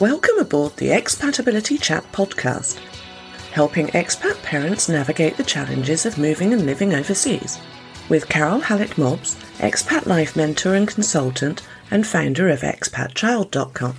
Welcome 0.00 0.38
aboard 0.38 0.78
the 0.78 0.86
Expatability 0.86 1.78
Chat 1.78 2.10
podcast, 2.10 2.78
helping 3.52 3.88
expat 3.88 4.42
parents 4.42 4.88
navigate 4.88 5.36
the 5.36 5.44
challenges 5.44 6.06
of 6.06 6.16
moving 6.16 6.54
and 6.54 6.64
living 6.64 6.94
overseas. 6.94 7.60
With 8.08 8.26
Carole 8.30 8.60
Hallett 8.60 8.96
Mobbs, 8.96 9.34
expat 9.58 10.06
life 10.06 10.36
mentor 10.36 10.72
and 10.74 10.88
consultant, 10.88 11.60
and 11.90 12.06
founder 12.06 12.48
of 12.48 12.60
expatchild.com. 12.62 13.96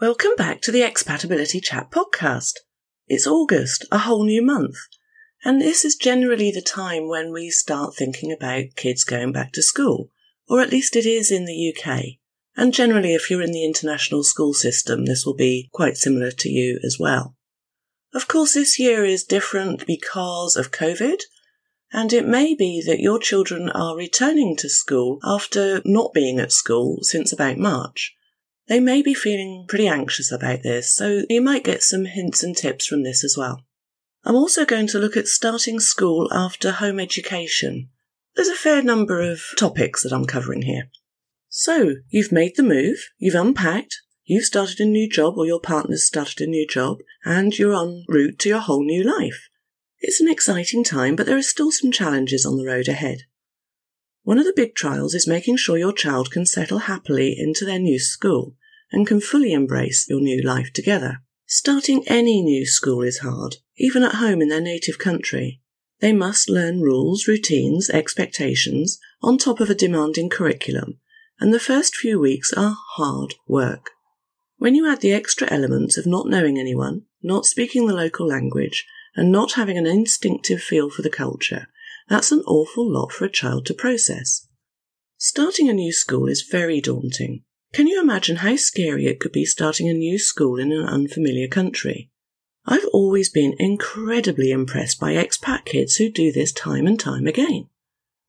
Welcome 0.00 0.36
back 0.36 0.62
to 0.62 0.72
the 0.72 0.80
Expatability 0.80 1.62
Chat 1.62 1.90
podcast. 1.90 2.60
It's 3.06 3.26
August, 3.26 3.84
a 3.92 3.98
whole 3.98 4.24
new 4.24 4.40
month, 4.40 4.76
and 5.44 5.60
this 5.60 5.84
is 5.84 5.96
generally 5.96 6.50
the 6.50 6.62
time 6.62 7.10
when 7.10 7.30
we 7.30 7.50
start 7.50 7.94
thinking 7.94 8.32
about 8.32 8.74
kids 8.74 9.04
going 9.04 9.32
back 9.32 9.52
to 9.52 9.62
school 9.62 10.08
or 10.48 10.60
at 10.60 10.70
least 10.70 10.96
it 10.96 11.06
is 11.06 11.30
in 11.30 11.44
the 11.44 11.74
UK. 11.74 12.18
And 12.56 12.72
generally, 12.72 13.14
if 13.14 13.30
you're 13.30 13.42
in 13.42 13.52
the 13.52 13.64
international 13.64 14.22
school 14.24 14.54
system, 14.54 15.04
this 15.04 15.26
will 15.26 15.34
be 15.34 15.68
quite 15.72 15.96
similar 15.96 16.30
to 16.30 16.48
you 16.48 16.80
as 16.82 16.98
well. 16.98 17.36
Of 18.14 18.28
course, 18.28 18.54
this 18.54 18.78
year 18.78 19.04
is 19.04 19.24
different 19.24 19.86
because 19.86 20.56
of 20.56 20.70
COVID, 20.70 21.20
and 21.92 22.12
it 22.12 22.26
may 22.26 22.54
be 22.54 22.82
that 22.86 23.00
your 23.00 23.18
children 23.18 23.68
are 23.68 23.96
returning 23.96 24.56
to 24.56 24.68
school 24.68 25.18
after 25.22 25.82
not 25.84 26.14
being 26.14 26.38
at 26.38 26.52
school 26.52 26.98
since 27.02 27.32
about 27.32 27.58
March. 27.58 28.14
They 28.68 28.80
may 28.80 29.02
be 29.02 29.14
feeling 29.14 29.66
pretty 29.68 29.86
anxious 29.86 30.32
about 30.32 30.62
this, 30.62 30.94
so 30.94 31.22
you 31.28 31.42
might 31.42 31.62
get 31.62 31.82
some 31.82 32.06
hints 32.06 32.42
and 32.42 32.56
tips 32.56 32.86
from 32.86 33.02
this 33.02 33.22
as 33.22 33.36
well. 33.36 33.62
I'm 34.24 34.34
also 34.34 34.64
going 34.64 34.88
to 34.88 34.98
look 34.98 35.16
at 35.16 35.28
starting 35.28 35.78
school 35.78 36.32
after 36.32 36.72
home 36.72 36.98
education 36.98 37.90
there's 38.36 38.48
a 38.48 38.54
fair 38.54 38.82
number 38.82 39.20
of 39.20 39.40
topics 39.58 40.02
that 40.02 40.12
I'm 40.12 40.26
covering 40.26 40.62
here. 40.62 40.90
So, 41.48 41.94
you've 42.10 42.32
made 42.32 42.52
the 42.56 42.62
move, 42.62 42.98
you've 43.18 43.34
unpacked, 43.34 44.02
you've 44.24 44.44
started 44.44 44.78
a 44.78 44.84
new 44.84 45.08
job 45.08 45.34
or 45.38 45.46
your 45.46 45.60
partner's 45.60 46.06
started 46.06 46.40
a 46.42 46.46
new 46.46 46.66
job, 46.66 46.98
and 47.24 47.58
you're 47.58 47.74
en 47.74 48.04
route 48.08 48.38
to 48.40 48.50
your 48.50 48.60
whole 48.60 48.84
new 48.84 49.02
life. 49.02 49.48
It's 50.00 50.20
an 50.20 50.28
exciting 50.28 50.84
time, 50.84 51.16
but 51.16 51.24
there 51.26 51.38
are 51.38 51.42
still 51.42 51.72
some 51.72 51.90
challenges 51.90 52.44
on 52.44 52.56
the 52.56 52.66
road 52.66 52.88
ahead. 52.88 53.22
One 54.22 54.38
of 54.38 54.44
the 54.44 54.52
big 54.54 54.74
trials 54.74 55.14
is 55.14 55.26
making 55.26 55.56
sure 55.56 55.78
your 55.78 55.92
child 55.92 56.30
can 56.30 56.44
settle 56.44 56.80
happily 56.80 57.34
into 57.38 57.64
their 57.64 57.78
new 57.78 57.98
school 57.98 58.54
and 58.92 59.06
can 59.06 59.20
fully 59.20 59.52
embrace 59.52 60.06
your 60.08 60.20
new 60.20 60.42
life 60.42 60.72
together. 60.74 61.22
Starting 61.46 62.02
any 62.06 62.42
new 62.42 62.66
school 62.66 63.02
is 63.02 63.20
hard, 63.20 63.56
even 63.78 64.02
at 64.02 64.16
home 64.16 64.42
in 64.42 64.48
their 64.48 64.60
native 64.60 64.98
country. 64.98 65.60
They 66.00 66.12
must 66.12 66.50
learn 66.50 66.80
rules, 66.80 67.26
routines, 67.26 67.88
expectations, 67.88 68.98
on 69.22 69.38
top 69.38 69.60
of 69.60 69.70
a 69.70 69.74
demanding 69.74 70.28
curriculum, 70.28 70.98
and 71.40 71.52
the 71.52 71.60
first 71.60 71.96
few 71.96 72.20
weeks 72.20 72.52
are 72.52 72.76
hard 72.96 73.34
work. 73.46 73.90
When 74.58 74.74
you 74.74 74.90
add 74.90 75.00
the 75.00 75.12
extra 75.12 75.50
elements 75.50 75.96
of 75.96 76.06
not 76.06 76.28
knowing 76.28 76.58
anyone, 76.58 77.02
not 77.22 77.46
speaking 77.46 77.86
the 77.86 77.94
local 77.94 78.26
language, 78.26 78.86
and 79.14 79.32
not 79.32 79.52
having 79.52 79.78
an 79.78 79.86
instinctive 79.86 80.62
feel 80.62 80.90
for 80.90 81.02
the 81.02 81.10
culture, 81.10 81.68
that's 82.08 82.32
an 82.32 82.42
awful 82.46 82.90
lot 82.90 83.12
for 83.12 83.24
a 83.24 83.30
child 83.30 83.66
to 83.66 83.74
process. 83.74 84.46
Starting 85.18 85.68
a 85.68 85.72
new 85.72 85.92
school 85.92 86.28
is 86.28 86.42
very 86.42 86.80
daunting. 86.80 87.42
Can 87.72 87.86
you 87.86 88.00
imagine 88.00 88.36
how 88.36 88.56
scary 88.56 89.06
it 89.06 89.18
could 89.18 89.32
be 89.32 89.44
starting 89.44 89.88
a 89.88 89.94
new 89.94 90.18
school 90.18 90.58
in 90.58 90.72
an 90.72 90.84
unfamiliar 90.84 91.48
country? 91.48 92.10
I've 92.68 92.86
always 92.92 93.28
been 93.30 93.54
incredibly 93.58 94.50
impressed 94.50 94.98
by 94.98 95.14
expat 95.14 95.64
kids 95.64 95.96
who 95.96 96.10
do 96.10 96.32
this 96.32 96.52
time 96.52 96.86
and 96.86 96.98
time 96.98 97.26
again. 97.26 97.68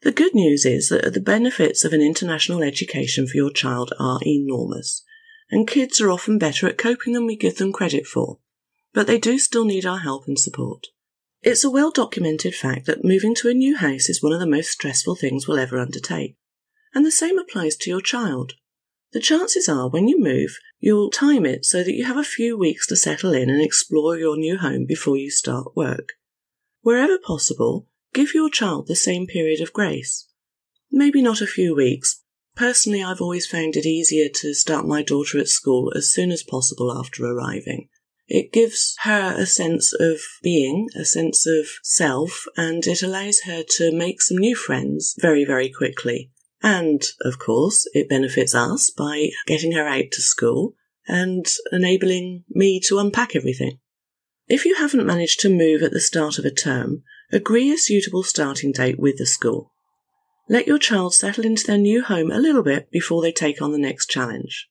The 0.01 0.11
good 0.11 0.35
news 0.35 0.63
is 0.63 0.89
that 0.89 1.11
the 1.13 1.19
benefits 1.19 1.83
of 1.83 1.91
an 1.91 2.01
international 2.01 2.61
education 2.61 3.25
for 3.25 3.35
your 3.35 3.49
child 3.49 3.93
are 3.99 4.19
enormous, 4.23 5.03
and 5.49 5.67
kids 5.67 5.99
are 5.99 6.11
often 6.11 6.37
better 6.37 6.67
at 6.67 6.77
coping 6.77 7.13
than 7.13 7.25
we 7.25 7.35
give 7.35 7.57
them 7.57 7.73
credit 7.73 8.05
for, 8.05 8.37
but 8.93 9.07
they 9.07 9.17
do 9.17 9.39
still 9.39 9.65
need 9.65 9.87
our 9.87 9.99
help 9.99 10.27
and 10.27 10.37
support. 10.37 10.85
It's 11.41 11.63
a 11.63 11.71
well 11.71 11.89
documented 11.89 12.53
fact 12.53 12.85
that 12.85 13.03
moving 13.03 13.33
to 13.35 13.49
a 13.49 13.55
new 13.55 13.75
house 13.77 14.07
is 14.07 14.21
one 14.21 14.33
of 14.33 14.39
the 14.39 14.45
most 14.45 14.69
stressful 14.69 15.15
things 15.15 15.47
we'll 15.47 15.57
ever 15.57 15.79
undertake, 15.79 16.35
and 16.93 17.03
the 17.03 17.11
same 17.11 17.39
applies 17.39 17.75
to 17.77 17.89
your 17.89 18.01
child. 18.01 18.53
The 19.13 19.19
chances 19.19 19.67
are 19.67 19.89
when 19.89 20.07
you 20.07 20.19
move, 20.19 20.57
you'll 20.79 21.09
time 21.09 21.45
it 21.45 21.65
so 21.65 21.83
that 21.83 21.93
you 21.93 22.05
have 22.05 22.17
a 22.17 22.23
few 22.23 22.57
weeks 22.57 22.87
to 22.87 22.95
settle 22.95 23.33
in 23.33 23.49
and 23.49 23.61
explore 23.61 24.17
your 24.17 24.37
new 24.37 24.57
home 24.57 24.85
before 24.85 25.17
you 25.17 25.29
start 25.31 25.75
work. 25.75 26.13
Wherever 26.81 27.17
possible, 27.17 27.87
give 28.13 28.33
your 28.33 28.49
child 28.49 28.87
the 28.87 28.95
same 28.95 29.27
period 29.27 29.61
of 29.61 29.73
grace. 29.73 30.27
Maybe 30.91 31.21
not 31.21 31.41
a 31.41 31.47
few 31.47 31.75
weeks. 31.75 32.23
Personally, 32.55 33.03
I've 33.03 33.21
always 33.21 33.45
found 33.45 33.75
it 33.75 33.85
easier 33.85 34.29
to 34.41 34.53
start 34.53 34.87
my 34.87 35.03
daughter 35.03 35.37
at 35.37 35.47
school 35.47 35.91
as 35.95 36.11
soon 36.11 36.31
as 36.31 36.43
possible 36.43 36.91
after 36.97 37.25
arriving. 37.25 37.89
It 38.27 38.51
gives 38.51 38.95
her 39.03 39.35
a 39.37 39.45
sense 39.45 39.93
of 39.93 40.19
being, 40.41 40.89
a 40.95 41.05
sense 41.05 41.47
of 41.47 41.67
self, 41.83 42.45
and 42.57 42.85
it 42.85 43.01
allows 43.01 43.41
her 43.41 43.63
to 43.77 43.95
make 43.95 44.21
some 44.21 44.37
new 44.37 44.55
friends 44.55 45.15
very, 45.19 45.45
very 45.45 45.69
quickly. 45.69 46.31
And, 46.61 47.03
of 47.21 47.39
course, 47.39 47.87
it 47.93 48.09
benefits 48.09 48.55
us 48.55 48.89
by 48.89 49.29
getting 49.45 49.73
her 49.73 49.87
out 49.87 50.11
to 50.11 50.21
school 50.21 50.73
and 51.07 51.45
enabling 51.71 52.43
me 52.49 52.79
to 52.87 52.99
unpack 52.99 53.35
everything. 53.35 53.79
If 54.47 54.65
you 54.65 54.75
haven't 54.75 55.05
managed 55.05 55.39
to 55.41 55.49
move 55.49 55.81
at 55.83 55.91
the 55.91 55.99
start 55.99 56.39
of 56.39 56.45
a 56.45 56.51
term, 56.51 57.03
agree 57.31 57.71
a 57.71 57.77
suitable 57.77 58.23
starting 58.23 58.71
date 58.71 58.99
with 58.99 59.17
the 59.17 59.25
school. 59.25 59.71
Let 60.49 60.67
your 60.67 60.79
child 60.79 61.13
settle 61.13 61.45
into 61.45 61.67
their 61.67 61.77
new 61.77 62.01
home 62.01 62.31
a 62.31 62.39
little 62.39 62.63
bit 62.63 62.89
before 62.89 63.21
they 63.21 63.33
take 63.33 63.61
on 63.61 63.71
the 63.71 63.77
next 63.77 64.09
challenge. 64.09 64.69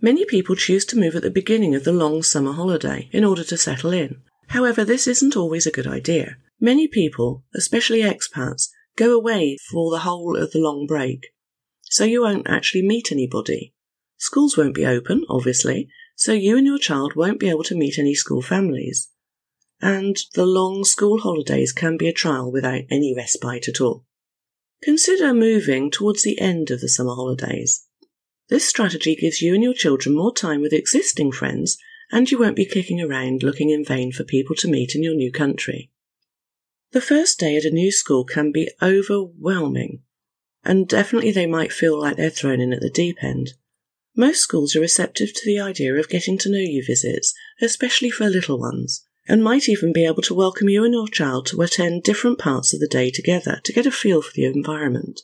Many 0.00 0.24
people 0.24 0.56
choose 0.56 0.84
to 0.86 0.98
move 0.98 1.16
at 1.16 1.22
the 1.22 1.30
beginning 1.30 1.74
of 1.74 1.84
the 1.84 1.92
long 1.92 2.22
summer 2.22 2.52
holiday 2.52 3.08
in 3.12 3.24
order 3.24 3.44
to 3.44 3.56
settle 3.56 3.92
in. 3.92 4.22
However, 4.48 4.84
this 4.84 5.06
isn't 5.06 5.36
always 5.36 5.66
a 5.66 5.72
good 5.72 5.86
idea. 5.86 6.36
Many 6.60 6.86
people, 6.86 7.44
especially 7.54 8.02
expats, 8.02 8.68
go 8.96 9.14
away 9.14 9.56
for 9.70 9.90
the 9.90 10.00
whole 10.00 10.36
of 10.36 10.52
the 10.52 10.58
long 10.58 10.86
break. 10.86 11.28
So 11.84 12.04
you 12.04 12.22
won't 12.22 12.48
actually 12.48 12.82
meet 12.82 13.12
anybody. 13.12 13.74
Schools 14.18 14.56
won't 14.56 14.74
be 14.74 14.86
open, 14.86 15.24
obviously, 15.28 15.88
so 16.14 16.32
you 16.32 16.56
and 16.56 16.66
your 16.66 16.78
child 16.78 17.14
won't 17.14 17.40
be 17.40 17.48
able 17.48 17.64
to 17.64 17.76
meet 17.76 17.98
any 17.98 18.14
school 18.14 18.42
families. 18.42 19.08
And 19.80 20.16
the 20.34 20.46
long 20.46 20.84
school 20.84 21.18
holidays 21.18 21.72
can 21.72 21.96
be 21.96 22.08
a 22.08 22.12
trial 22.12 22.50
without 22.50 22.82
any 22.90 23.14
respite 23.16 23.68
at 23.68 23.80
all. 23.80 24.04
Consider 24.82 25.32
moving 25.32 25.90
towards 25.90 26.22
the 26.22 26.40
end 26.40 26.70
of 26.70 26.80
the 26.80 26.88
summer 26.88 27.14
holidays. 27.14 27.86
This 28.48 28.68
strategy 28.68 29.14
gives 29.14 29.40
you 29.40 29.54
and 29.54 29.62
your 29.62 29.74
children 29.74 30.16
more 30.16 30.34
time 30.34 30.60
with 30.60 30.72
existing 30.72 31.32
friends, 31.32 31.78
and 32.10 32.30
you 32.30 32.38
won't 32.38 32.56
be 32.56 32.66
kicking 32.66 33.00
around 33.00 33.42
looking 33.42 33.70
in 33.70 33.84
vain 33.84 34.12
for 34.12 34.24
people 34.24 34.56
to 34.56 34.68
meet 34.68 34.94
in 34.94 35.02
your 35.02 35.14
new 35.14 35.30
country. 35.30 35.90
The 36.92 37.00
first 37.00 37.38
day 37.38 37.56
at 37.56 37.64
a 37.64 37.70
new 37.70 37.90
school 37.90 38.22
can 38.22 38.52
be 38.52 38.70
overwhelming, 38.82 40.02
and 40.62 40.86
definitely 40.86 41.30
they 41.30 41.46
might 41.46 41.72
feel 41.72 41.98
like 41.98 42.18
they're 42.18 42.28
thrown 42.28 42.60
in 42.60 42.74
at 42.74 42.82
the 42.82 42.90
deep 42.90 43.16
end. 43.22 43.54
Most 44.14 44.40
schools 44.40 44.76
are 44.76 44.80
receptive 44.80 45.32
to 45.32 45.46
the 45.46 45.58
idea 45.58 45.94
of 45.94 46.10
getting 46.10 46.36
to 46.36 46.50
know 46.50 46.58
you 46.58 46.84
visits, 46.86 47.32
especially 47.62 48.10
for 48.10 48.28
little 48.28 48.58
ones, 48.58 49.06
and 49.26 49.42
might 49.42 49.70
even 49.70 49.94
be 49.94 50.04
able 50.04 50.20
to 50.20 50.34
welcome 50.34 50.68
you 50.68 50.84
and 50.84 50.92
your 50.92 51.08
child 51.08 51.46
to 51.46 51.62
attend 51.62 52.02
different 52.02 52.38
parts 52.38 52.74
of 52.74 52.80
the 52.80 52.86
day 52.86 53.10
together 53.10 53.58
to 53.64 53.72
get 53.72 53.86
a 53.86 53.90
feel 53.90 54.20
for 54.20 54.32
the 54.34 54.44
environment. 54.44 55.22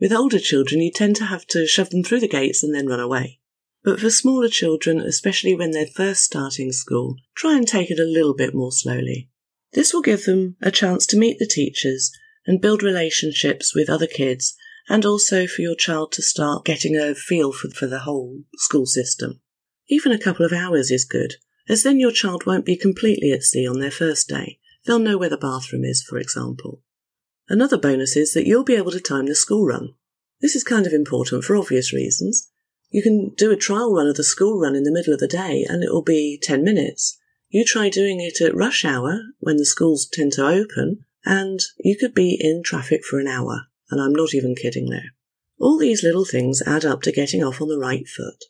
With 0.00 0.12
older 0.12 0.40
children, 0.40 0.80
you 0.80 0.90
tend 0.90 1.14
to 1.16 1.26
have 1.26 1.46
to 1.48 1.68
shove 1.68 1.90
them 1.90 2.02
through 2.02 2.20
the 2.20 2.26
gates 2.26 2.64
and 2.64 2.74
then 2.74 2.88
run 2.88 2.98
away. 2.98 3.38
But 3.84 4.00
for 4.00 4.10
smaller 4.10 4.48
children, 4.48 4.98
especially 4.98 5.54
when 5.54 5.70
they're 5.70 5.86
first 5.86 6.24
starting 6.24 6.72
school, 6.72 7.14
try 7.36 7.56
and 7.56 7.68
take 7.68 7.92
it 7.92 8.00
a 8.00 8.02
little 8.02 8.34
bit 8.34 8.52
more 8.52 8.72
slowly. 8.72 9.30
This 9.72 9.92
will 9.92 10.02
give 10.02 10.24
them 10.24 10.56
a 10.62 10.70
chance 10.70 11.06
to 11.06 11.18
meet 11.18 11.38
the 11.38 11.46
teachers 11.46 12.10
and 12.46 12.60
build 12.60 12.82
relationships 12.82 13.74
with 13.74 13.90
other 13.90 14.06
kids, 14.06 14.56
and 14.88 15.04
also 15.04 15.46
for 15.46 15.60
your 15.60 15.76
child 15.76 16.12
to 16.12 16.22
start 16.22 16.64
getting 16.64 16.96
a 16.96 17.14
feel 17.14 17.52
for, 17.52 17.68
for 17.68 17.86
the 17.86 18.00
whole 18.00 18.44
school 18.56 18.86
system. 18.86 19.40
Even 19.88 20.12
a 20.12 20.18
couple 20.18 20.46
of 20.46 20.52
hours 20.52 20.90
is 20.90 21.04
good, 21.04 21.34
as 21.68 21.82
then 21.82 22.00
your 22.00 22.12
child 22.12 22.46
won't 22.46 22.64
be 22.64 22.76
completely 22.76 23.30
at 23.30 23.42
sea 23.42 23.68
on 23.68 23.80
their 23.80 23.90
first 23.90 24.28
day. 24.28 24.58
They'll 24.86 24.98
know 24.98 25.18
where 25.18 25.28
the 25.28 25.36
bathroom 25.36 25.84
is, 25.84 26.02
for 26.02 26.18
example. 26.18 26.80
Another 27.48 27.76
bonus 27.76 28.16
is 28.16 28.32
that 28.32 28.46
you'll 28.46 28.64
be 28.64 28.76
able 28.76 28.90
to 28.92 29.00
time 29.00 29.26
the 29.26 29.34
school 29.34 29.66
run. 29.66 29.94
This 30.40 30.54
is 30.54 30.64
kind 30.64 30.86
of 30.86 30.92
important 30.92 31.44
for 31.44 31.56
obvious 31.56 31.92
reasons. 31.92 32.50
You 32.90 33.02
can 33.02 33.34
do 33.36 33.50
a 33.50 33.56
trial 33.56 33.94
run 33.94 34.06
of 34.06 34.16
the 34.16 34.24
school 34.24 34.58
run 34.58 34.74
in 34.74 34.84
the 34.84 34.92
middle 34.92 35.12
of 35.12 35.20
the 35.20 35.28
day 35.28 35.66
and 35.68 35.82
it 35.82 35.90
will 35.90 36.02
be 36.02 36.38
10 36.42 36.62
minutes. 36.64 37.18
You 37.50 37.64
try 37.64 37.88
doing 37.88 38.20
it 38.20 38.40
at 38.40 38.54
rush 38.54 38.84
hour 38.84 39.20
when 39.40 39.56
the 39.56 39.64
schools 39.64 40.08
tend 40.12 40.32
to 40.32 40.46
open, 40.46 41.04
and 41.24 41.60
you 41.78 41.96
could 41.96 42.14
be 42.14 42.36
in 42.40 42.62
traffic 42.62 43.04
for 43.04 43.18
an 43.18 43.26
hour, 43.26 43.66
and 43.90 44.00
I'm 44.00 44.12
not 44.12 44.34
even 44.34 44.54
kidding 44.54 44.90
there. 44.90 45.14
All 45.58 45.78
these 45.78 46.02
little 46.02 46.24
things 46.24 46.62
add 46.66 46.84
up 46.84 47.02
to 47.02 47.12
getting 47.12 47.42
off 47.42 47.60
on 47.60 47.68
the 47.68 47.78
right 47.78 48.06
foot. 48.06 48.44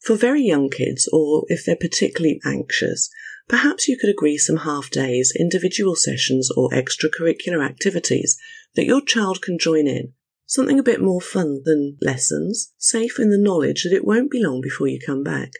For 0.00 0.16
very 0.16 0.42
young 0.42 0.70
kids, 0.70 1.08
or 1.12 1.44
if 1.48 1.64
they're 1.64 1.76
particularly 1.76 2.40
anxious, 2.44 3.10
perhaps 3.48 3.88
you 3.88 3.98
could 3.98 4.10
agree 4.10 4.38
some 4.38 4.58
half 4.58 4.90
days, 4.90 5.32
individual 5.38 5.96
sessions, 5.96 6.50
or 6.56 6.70
extracurricular 6.70 7.64
activities 7.64 8.38
that 8.74 8.86
your 8.86 9.00
child 9.00 9.42
can 9.42 9.58
join 9.58 9.86
in, 9.86 10.12
Something 10.46 10.78
a 10.78 10.84
bit 10.84 11.00
more 11.00 11.20
fun 11.20 11.62
than 11.64 11.96
lessons, 12.02 12.72
safe 12.76 13.18
in 13.18 13.30
the 13.30 13.38
knowledge 13.38 13.84
that 13.84 13.94
it 13.94 14.04
won't 14.04 14.30
be 14.30 14.42
long 14.42 14.60
before 14.60 14.86
you 14.86 15.00
come 15.04 15.22
back. 15.22 15.52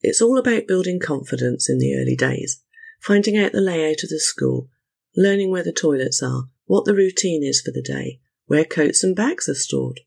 It's 0.00 0.22
all 0.22 0.38
about 0.38 0.66
building 0.66 1.00
confidence 1.00 1.68
in 1.68 1.78
the 1.78 1.96
early 1.96 2.16
days, 2.16 2.62
finding 3.00 3.36
out 3.36 3.52
the 3.52 3.60
layout 3.60 4.02
of 4.02 4.10
the 4.10 4.20
school, 4.20 4.68
learning 5.16 5.50
where 5.50 5.64
the 5.64 5.72
toilets 5.72 6.22
are, 6.22 6.44
what 6.66 6.84
the 6.84 6.94
routine 6.94 7.42
is 7.42 7.60
for 7.60 7.72
the 7.72 7.82
day, 7.82 8.20
where 8.46 8.64
coats 8.64 9.02
and 9.02 9.16
bags 9.16 9.48
are 9.48 9.54
stored. 9.54 10.00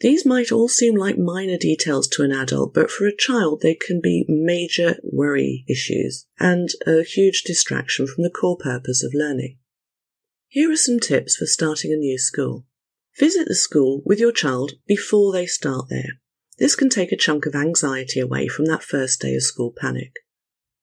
These 0.00 0.24
might 0.24 0.50
all 0.50 0.68
seem 0.68 0.96
like 0.96 1.18
minor 1.18 1.58
details 1.58 2.08
to 2.08 2.22
an 2.22 2.32
adult, 2.32 2.72
but 2.72 2.90
for 2.90 3.06
a 3.06 3.14
child 3.14 3.60
they 3.60 3.74
can 3.74 4.00
be 4.00 4.24
major 4.28 4.98
worry 5.02 5.64
issues 5.68 6.26
and 6.38 6.70
a 6.86 7.02
huge 7.02 7.42
distraction 7.42 8.06
from 8.06 8.24
the 8.24 8.30
core 8.30 8.56
purpose 8.56 9.04
of 9.04 9.12
learning. 9.12 9.58
Here 10.48 10.70
are 10.72 10.76
some 10.76 10.98
tips 10.98 11.36
for 11.36 11.46
starting 11.46 11.92
a 11.92 11.96
new 11.96 12.18
school. 12.18 12.64
Visit 13.18 13.46
the 13.46 13.54
school 13.54 14.02
with 14.06 14.18
your 14.18 14.32
child 14.32 14.72
before 14.86 15.32
they 15.32 15.46
start 15.46 15.88
there. 15.90 16.20
This 16.60 16.76
can 16.76 16.90
take 16.90 17.10
a 17.10 17.16
chunk 17.16 17.46
of 17.46 17.54
anxiety 17.54 18.20
away 18.20 18.46
from 18.46 18.66
that 18.66 18.82
first 18.82 19.22
day 19.22 19.34
of 19.34 19.42
school 19.42 19.72
panic. 19.74 20.12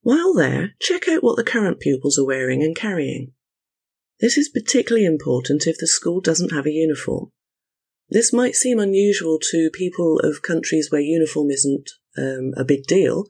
While 0.02 0.34
there, 0.34 0.74
check 0.80 1.06
out 1.06 1.22
what 1.22 1.36
the 1.36 1.44
current 1.44 1.78
pupils 1.78 2.18
are 2.18 2.26
wearing 2.26 2.64
and 2.64 2.74
carrying. 2.74 3.32
This 4.20 4.36
is 4.36 4.48
particularly 4.48 5.06
important 5.06 5.68
if 5.68 5.78
the 5.78 5.86
school 5.86 6.20
doesn't 6.20 6.50
have 6.50 6.66
a 6.66 6.72
uniform. 6.72 7.30
This 8.10 8.32
might 8.32 8.56
seem 8.56 8.80
unusual 8.80 9.38
to 9.52 9.70
people 9.72 10.18
of 10.18 10.42
countries 10.42 10.90
where 10.90 11.00
uniform 11.00 11.50
isn't 11.52 11.90
um, 12.16 12.54
a 12.56 12.64
big 12.64 12.84
deal, 12.84 13.26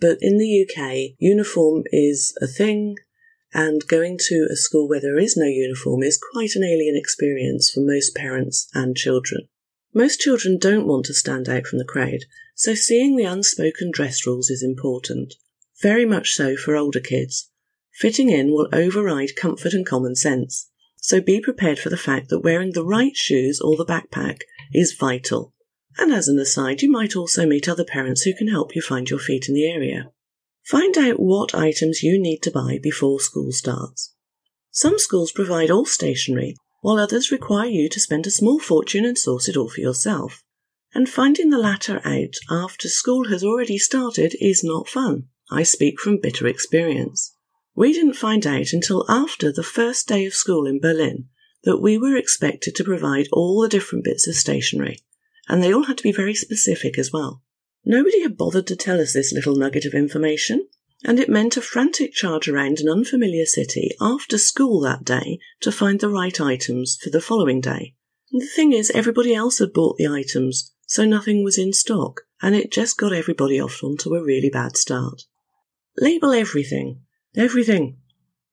but 0.00 0.18
in 0.20 0.38
the 0.38 0.66
UK, 0.66 1.14
uniform 1.20 1.84
is 1.92 2.36
a 2.42 2.48
thing, 2.48 2.96
and 3.54 3.86
going 3.86 4.18
to 4.22 4.48
a 4.50 4.56
school 4.56 4.88
where 4.88 5.00
there 5.00 5.18
is 5.18 5.36
no 5.36 5.46
uniform 5.46 6.02
is 6.02 6.20
quite 6.32 6.56
an 6.56 6.64
alien 6.64 6.96
experience 6.96 7.70
for 7.70 7.80
most 7.80 8.16
parents 8.16 8.68
and 8.74 8.96
children. 8.96 9.48
Most 9.96 10.20
children 10.20 10.58
don't 10.58 10.86
want 10.86 11.06
to 11.06 11.14
stand 11.14 11.48
out 11.48 11.66
from 11.66 11.80
the 11.80 11.84
crowd, 11.84 12.20
so 12.54 12.74
seeing 12.74 13.16
the 13.16 13.24
unspoken 13.24 13.90
dress 13.90 14.24
rules 14.24 14.50
is 14.50 14.62
important. 14.62 15.34
Very 15.82 16.04
much 16.04 16.34
so 16.34 16.56
for 16.56 16.76
older 16.76 17.00
kids, 17.00 17.50
Fitting 17.96 18.28
in 18.28 18.52
will 18.52 18.68
override 18.74 19.36
comfort 19.36 19.72
and 19.72 19.86
common 19.86 20.14
sense. 20.14 20.70
So 20.96 21.22
be 21.22 21.40
prepared 21.40 21.78
for 21.78 21.88
the 21.88 21.96
fact 21.96 22.28
that 22.28 22.40
wearing 22.40 22.72
the 22.72 22.84
right 22.84 23.16
shoes 23.16 23.58
or 23.58 23.74
the 23.74 23.86
backpack 23.86 24.40
is 24.70 24.92
vital. 24.92 25.54
And 25.96 26.12
as 26.12 26.28
an 26.28 26.38
aside, 26.38 26.82
you 26.82 26.90
might 26.90 27.16
also 27.16 27.46
meet 27.46 27.70
other 27.70 27.84
parents 27.84 28.22
who 28.22 28.34
can 28.34 28.48
help 28.48 28.76
you 28.76 28.82
find 28.82 29.08
your 29.08 29.18
feet 29.18 29.48
in 29.48 29.54
the 29.54 29.66
area. 29.66 30.10
Find 30.62 30.98
out 30.98 31.18
what 31.18 31.54
items 31.54 32.02
you 32.02 32.20
need 32.20 32.40
to 32.42 32.50
buy 32.50 32.78
before 32.82 33.18
school 33.18 33.50
starts. 33.50 34.14
Some 34.70 34.98
schools 34.98 35.32
provide 35.32 35.70
all 35.70 35.86
stationery, 35.86 36.54
while 36.86 37.00
others 37.00 37.32
require 37.32 37.68
you 37.68 37.88
to 37.88 37.98
spend 37.98 38.28
a 38.28 38.30
small 38.30 38.60
fortune 38.60 39.04
and 39.04 39.18
source 39.18 39.48
it 39.48 39.56
all 39.56 39.68
for 39.68 39.80
yourself. 39.80 40.44
And 40.94 41.08
finding 41.08 41.50
the 41.50 41.58
latter 41.58 42.00
out 42.04 42.36
after 42.48 42.86
school 42.86 43.28
has 43.28 43.42
already 43.42 43.76
started 43.76 44.36
is 44.40 44.62
not 44.62 44.88
fun. 44.88 45.24
I 45.50 45.64
speak 45.64 45.98
from 45.98 46.20
bitter 46.20 46.46
experience. 46.46 47.34
We 47.74 47.92
didn't 47.92 48.12
find 48.14 48.46
out 48.46 48.72
until 48.72 49.04
after 49.08 49.50
the 49.50 49.64
first 49.64 50.06
day 50.06 50.26
of 50.26 50.34
school 50.34 50.64
in 50.64 50.78
Berlin 50.78 51.26
that 51.64 51.78
we 51.78 51.98
were 51.98 52.16
expected 52.16 52.76
to 52.76 52.84
provide 52.84 53.26
all 53.32 53.60
the 53.60 53.68
different 53.68 54.04
bits 54.04 54.28
of 54.28 54.36
stationery, 54.36 55.00
and 55.48 55.60
they 55.60 55.74
all 55.74 55.86
had 55.86 55.96
to 55.96 56.04
be 56.04 56.12
very 56.12 56.36
specific 56.36 57.00
as 57.00 57.10
well. 57.12 57.42
Nobody 57.84 58.22
had 58.22 58.38
bothered 58.38 58.68
to 58.68 58.76
tell 58.76 59.00
us 59.00 59.12
this 59.12 59.32
little 59.32 59.56
nugget 59.56 59.86
of 59.86 59.92
information, 59.92 60.68
and 61.04 61.20
it 61.20 61.28
meant 61.28 61.56
a 61.56 61.62
frantic 61.62 62.12
charge 62.12 62.48
around 62.48 62.78
an 62.78 62.88
unfamiliar 62.88 63.44
city 63.44 63.90
after 64.00 64.38
school 64.38 64.80
that 64.80 65.04
day 65.04 65.38
to 65.60 65.70
find 65.70 66.00
the 66.00 66.08
right 66.08 66.40
items 66.40 66.98
for 67.02 67.10
the 67.10 67.20
following 67.20 67.60
day. 67.60 67.94
And 68.32 68.42
the 68.42 68.46
thing 68.46 68.72
is, 68.72 68.90
everybody 68.90 69.34
else 69.34 69.58
had 69.58 69.72
bought 69.72 69.96
the 69.96 70.08
items, 70.08 70.72
so 70.86 71.04
nothing 71.04 71.44
was 71.44 71.58
in 71.58 71.72
stock, 71.72 72.22
and 72.42 72.54
it 72.54 72.72
just 72.72 72.98
got 72.98 73.12
everybody 73.12 73.60
off 73.60 73.82
onto 73.84 74.14
a 74.14 74.22
really 74.22 74.50
bad 74.50 74.76
start. 74.76 75.22
Label 75.98 76.32
everything, 76.32 77.00
Everything. 77.36 77.98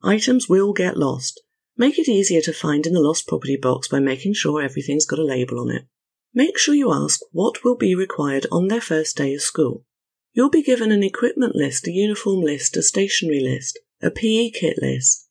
Items 0.04 0.50
will 0.50 0.74
get 0.74 0.98
lost. 0.98 1.42
Make 1.78 1.98
it 1.98 2.10
easier 2.10 2.42
to 2.42 2.52
find 2.52 2.86
in 2.86 2.92
the 2.92 3.00
lost 3.00 3.26
property 3.26 3.56
box 3.56 3.88
by 3.88 4.00
making 4.00 4.34
sure 4.34 4.62
everything's 4.62 5.06
got 5.06 5.20
a 5.20 5.24
label 5.24 5.62
on 5.62 5.72
it. 5.72 5.86
Make 6.34 6.58
sure 6.58 6.76
you 6.76 6.92
ask 6.92 7.22
what 7.32 7.64
will 7.64 7.78
be 7.78 7.96
required 7.96 8.46
on 8.52 8.68
their 8.68 8.82
first 8.82 9.16
day 9.16 9.34
of 9.34 9.42
school. 9.42 9.86
You'll 10.34 10.50
be 10.50 10.64
given 10.64 10.92
an 10.92 11.04
equipment 11.04 11.56
list, 11.56 11.88
a 11.88 11.92
uniform 11.92 12.42
list, 12.42 12.76
a 12.76 12.82
stationery 12.82 13.40
list, 13.40 13.80
a 14.02 14.10
PE 14.10 14.50
kit 14.50 14.80
list. 14.82 15.30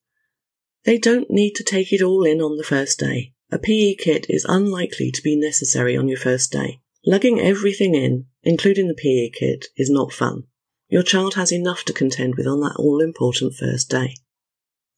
They 0.84 0.96
don't 0.96 1.30
need 1.30 1.54
to 1.56 1.64
take 1.64 1.92
it 1.92 2.02
all 2.02 2.24
in 2.24 2.40
on 2.40 2.56
the 2.56 2.64
first 2.64 2.98
day. 3.00 3.34
A 3.50 3.58
PE 3.58 3.96
kit 3.96 4.26
is 4.28 4.46
unlikely 4.48 5.10
to 5.10 5.22
be 5.22 5.36
necessary 5.36 5.96
on 5.96 6.08
your 6.08 6.18
first 6.18 6.52
day. 6.52 6.80
Lugging 7.04 7.40
everything 7.40 7.94
in, 7.94 8.26
including 8.44 8.86
the 8.86 8.94
PE 8.94 9.30
kit, 9.38 9.66
is 9.76 9.90
not 9.90 10.12
fun. 10.12 10.44
Your 10.88 11.02
child 11.02 11.34
has 11.34 11.52
enough 11.52 11.84
to 11.84 11.92
contend 11.92 12.36
with 12.36 12.46
on 12.46 12.60
that 12.60 12.76
all 12.78 13.00
important 13.00 13.54
first 13.54 13.90
day. 13.90 14.14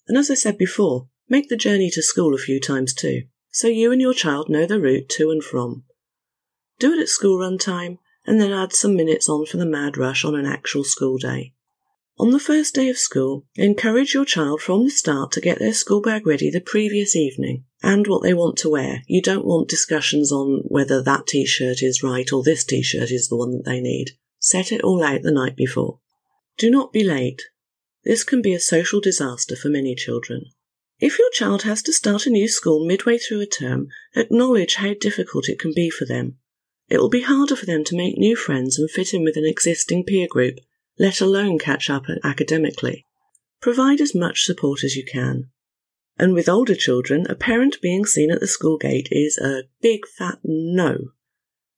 And 0.07 0.19
as 0.19 0.31
I 0.31 0.35
said 0.35 0.59
before, 0.59 1.09
make 1.29 1.49
the 1.49 1.57
journey 1.57 1.91
to 1.91 2.03
school 2.03 2.35
a 2.35 2.39
few 2.39 2.61
times 2.61 2.93
too, 2.93 3.23
so 3.51 3.69
you 3.69 3.91
and 3.91 4.03
your 4.03 4.13
child 4.13 4.51
know 4.51 4.67
the 4.67 4.81
route 4.81 5.09
to 5.11 5.31
and 5.31 5.43
from. 5.43 5.85
Do 6.79 6.93
it 6.93 7.01
at 7.01 7.09
school 7.09 7.39
run 7.39 7.57
time, 7.57 7.99
and 8.27 8.41
then 8.41 8.53
add 8.53 8.73
some 8.73 8.97
minutes 8.97 9.29
on 9.29 9.47
for 9.47 9.57
the 9.57 9.67
mad 9.67 9.97
rush 9.97 10.25
on 10.25 10.35
an 10.35 10.47
actual 10.47 10.85
school 10.85 11.19
day. 11.19 11.53
On 12.17 12.31
the 12.31 12.39
first 12.39 12.75
day 12.75 12.89
of 12.89 12.97
school, 12.97 13.45
encourage 13.57 14.15
your 14.15 14.25
child 14.25 14.61
from 14.61 14.85
the 14.85 14.91
start 14.91 15.33
to 15.33 15.41
get 15.41 15.59
their 15.59 15.75
school 15.75 16.01
bag 16.01 16.27
ready 16.27 16.49
the 16.49 16.61
previous 16.61 17.17
evening 17.17 17.65
and 17.83 18.07
what 18.07 18.23
they 18.23 18.33
want 18.33 18.57
to 18.59 18.71
wear. 18.71 19.03
You 19.09 19.21
don't 19.21 19.45
want 19.45 19.69
discussions 19.69 20.31
on 20.31 20.63
whether 20.69 21.03
that 21.03 21.27
t 21.27 21.45
shirt 21.45 21.83
is 21.83 22.05
right 22.05 22.33
or 22.33 22.45
this 22.45 22.65
t 22.65 22.83
shirt 22.83 23.11
is 23.11 23.29
the 23.29 23.37
one 23.37 23.51
that 23.53 23.65
they 23.65 23.81
need. 23.81 24.13
Set 24.39 24.71
it 24.71 24.83
all 24.83 25.03
out 25.03 25.23
the 25.23 25.33
night 25.33 25.57
before. 25.57 25.99
Do 26.57 26.71
not 26.71 26.93
be 26.93 27.03
late. 27.03 27.43
This 28.05 28.23
can 28.23 28.43
be 28.43 28.55
a 28.55 28.61
social 28.61 29.01
disaster 29.01 29.57
for 29.57 29.69
many 29.69 29.97
children. 29.97 30.45
If 31.01 31.19
your 31.19 31.31
child 31.33 31.63
has 31.63 31.83
to 31.83 31.93
start 31.93 32.27
a 32.27 32.31
new 32.31 32.47
school 32.47 32.87
midway 32.87 33.19
through 33.19 33.41
a 33.41 33.47
term, 33.47 33.89
acknowledge 34.15 34.77
how 34.77 34.95
difficult 34.95 35.49
it 35.49 35.59
can 35.59 35.73
be 35.75 35.91
for 35.91 36.05
them. 36.05 36.39
It 36.89 36.99
will 36.99 37.09
be 37.09 37.23
harder 37.23 37.57
for 37.57 37.67
them 37.67 37.85
to 37.85 37.97
make 37.97 38.19
new 38.19 38.37
friends 38.37 38.79
and 38.79 38.91
fit 38.91 39.15
in 39.15 39.25
with 39.25 39.37
an 39.37 39.47
existing 39.47 40.05
peer 40.05 40.27
group, 40.29 40.59
let 40.99 41.21
alone 41.21 41.59
catch 41.59 41.89
up 41.89 42.05
academically. 42.23 43.07
Provide 43.61 44.01
as 44.01 44.15
much 44.15 44.45
support 44.45 44.85
as 44.85 44.95
you 44.95 45.05
can. 45.05 45.51
And 46.19 46.35
with 46.35 46.49
older 46.49 46.75
children, 46.75 47.27
a 47.29 47.35
parent 47.35 47.81
being 47.81 48.05
seen 48.05 48.31
at 48.31 48.41
the 48.41 48.47
school 48.47 48.79
gate 48.79 49.09
is 49.11 49.39
a 49.39 49.65
big 49.81 50.07
fat 50.07 50.39
no. 50.45 50.99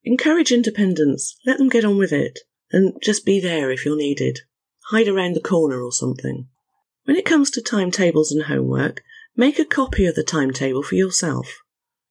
Encourage 0.05 0.53
independence, 0.53 1.37
let 1.47 1.59
them 1.59 1.69
get 1.69 1.85
on 1.85 1.97
with 1.97 2.13
it 2.13 2.41
and 2.71 2.95
just 3.03 3.25
be 3.25 3.41
there 3.41 3.71
if 3.71 3.85
you're 3.85 3.97
needed. 3.97 4.41
Hide 4.91 5.09
around 5.09 5.35
the 5.35 5.41
corner 5.41 5.83
or 5.83 5.93
something. 5.93 6.49
When 7.05 7.17
it 7.17 7.25
comes 7.25 7.51
to 7.53 7.63
timetables 7.63 8.33
and 8.33 8.45
homework, 8.45 9.03
make 9.37 9.59
a 9.59 9.65
copy 9.65 10.07
of 10.07 10.15
the 10.15 10.25
timetable 10.25 10.83
for 10.83 10.97
yourself. 10.97 11.63